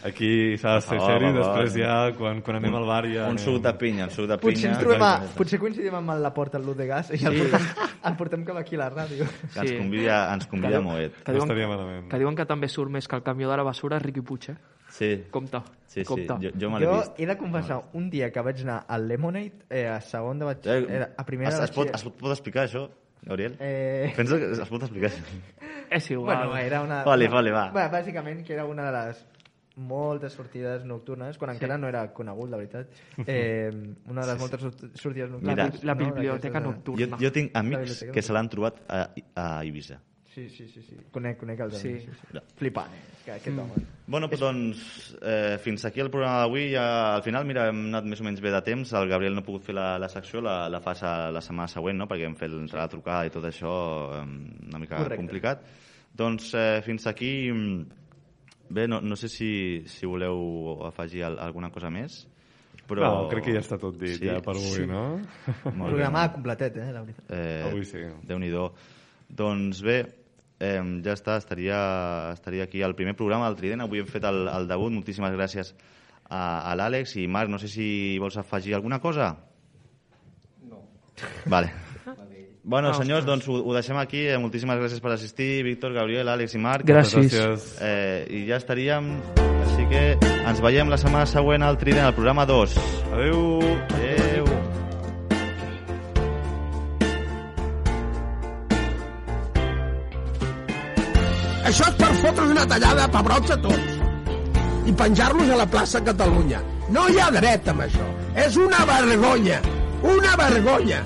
[0.06, 3.24] Aquí s'ha de ser favor, seri, després ja, quan, quan anem al bar ja...
[3.32, 4.74] Un suc de pinya, un suc de Potser, pinya.
[4.76, 7.66] ens trobem a, potser coincidim amb el Laporta, el Luz de Gas, i el, portem,
[8.12, 9.26] el portem cap aquí a la ràdio.
[9.56, 9.78] Que ens Sí.
[9.80, 11.18] convida, ens convida a Moet.
[11.24, 12.06] Que No diuen, estaria malament.
[12.12, 14.56] que diuen que també surt més que el camió de la basura Riqui Puig, eh?
[14.94, 16.06] Sí, Compte, sí, sí.
[16.06, 16.38] compte.
[16.44, 17.18] Jo, jo me l'he Jo vist.
[17.20, 20.68] he de confessar, un dia que vaig anar al Lemonade, eh, a segon de batx...
[20.68, 22.14] Eh, a primera es, es, pot, batxiller.
[22.14, 22.86] es pot explicar això,
[23.26, 23.56] Gabriel?
[23.60, 25.24] Eh, Pensa que es pot explicar això?
[25.90, 26.38] És igual.
[26.48, 27.04] bueno, era una...
[27.04, 27.72] Vale, no, vale, va.
[27.72, 29.26] Bueno, bàsicament, que era una de les
[29.78, 32.88] moltes sortides nocturnes, quan encara no era conegut, la veritat.
[33.28, 33.70] Eh,
[34.08, 35.82] una de les moltes sort- sortides la, Mira, nocturnes.
[35.82, 37.18] bi- la no, biblioteca d'aquestes de- Jo, nocturna.
[37.26, 40.00] jo tinc La amics que se l'han trobat a, a Ibiza.
[40.36, 40.96] Sí, sí, sí, sí.
[41.16, 41.88] Conec, conec el Sí.
[41.94, 42.00] Dani.
[42.02, 42.12] Sí.
[42.12, 42.42] Sí, Ja.
[42.60, 43.04] Flipant, eh?
[43.24, 43.86] Que, aquest home.
[44.06, 46.66] Bueno, pues, doncs, eh, fins aquí el programa d'avui.
[46.74, 48.92] Ja, al final, mira, hem anat més o menys bé de temps.
[49.00, 51.72] El Gabriel no ha pogut fer la, la secció, la, la fas a, la setmana
[51.72, 52.08] següent, no?
[52.12, 53.72] perquè hem fet la trucada i tot això
[54.20, 54.26] eh,
[54.68, 55.24] una mica Correcte.
[55.24, 55.64] complicat.
[56.14, 57.52] Doncs eh, fins aquí...
[57.52, 58.02] mm,
[58.68, 62.24] Bé, no, no sé si, si voleu afegir al, alguna cosa més.
[62.90, 63.04] Però...
[63.06, 64.88] No, crec que ja està tot dit, Sí, ja, per avui, sí.
[64.90, 65.04] no?
[65.20, 65.90] Molt bé.
[65.92, 66.88] Programa completet, eh?
[66.92, 67.30] La veritat.
[67.30, 68.02] Eh, Avui sí.
[68.26, 68.64] Déu-n'hi-do.
[69.30, 70.00] Doncs bé,
[70.60, 73.82] eh, ja està, estaria, estaria aquí el primer programa del Trident.
[73.86, 74.94] Avui hem fet el, el debut.
[74.94, 75.74] Moltíssimes gràcies
[76.30, 77.50] a, a l'Àlex i Marc.
[77.52, 77.88] No sé si
[78.22, 79.34] vols afegir alguna cosa.
[80.70, 80.84] No.
[81.46, 81.74] Vale.
[82.66, 84.24] Bueno, Ah, senyors, doncs ho, ho deixem aquí.
[84.26, 85.64] Eh, Moltíssimes gràcies per assistir.
[85.68, 86.88] Víctor, Gabriel, Àlex i Marc.
[86.90, 87.30] Gràcies.
[87.30, 87.76] Gràcies.
[87.82, 89.12] Eh, I ja estaríem...
[89.66, 90.02] Així que
[90.48, 92.78] ens veiem la setmana següent al Trident, al programa 2.
[93.14, 93.95] Adéu.
[101.76, 103.96] Això és per fotre's una tallada a pebrots a tots
[104.88, 106.62] i penjar-los a la plaça Catalunya.
[106.96, 108.06] No hi ha dret amb això.
[108.44, 109.58] És una vergonya.
[110.04, 111.02] Una vergonya.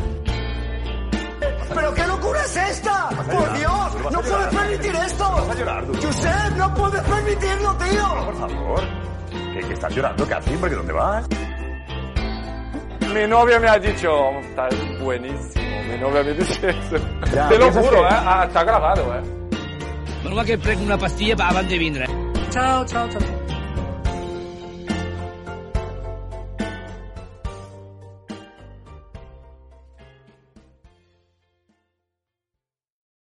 [1.74, 3.10] ¿Pero qué locura es esta?
[3.10, 4.12] ¡Por Dios!
[4.12, 5.24] ¡No puedes permitir esto!
[5.32, 5.94] Vas a llorar, tú.
[6.06, 8.26] ¡Josep, no puedes permitirlo, tío!
[8.26, 8.82] Por favor.
[9.54, 10.52] ¿Qué, qué estás llorando, Cathy?
[10.58, 11.26] ¿Por qué dónde vas?
[13.12, 14.12] Mi novia me ha dicho,
[14.42, 16.98] estás buenísimo, mi novia me dice eso.
[17.34, 19.39] Ya, Te lo juro, que- eh, ah, está grabado, eh.
[20.30, 22.06] Prova que prenc una pastilla abans de vindre.
[22.54, 23.39] Chao, chao, chao.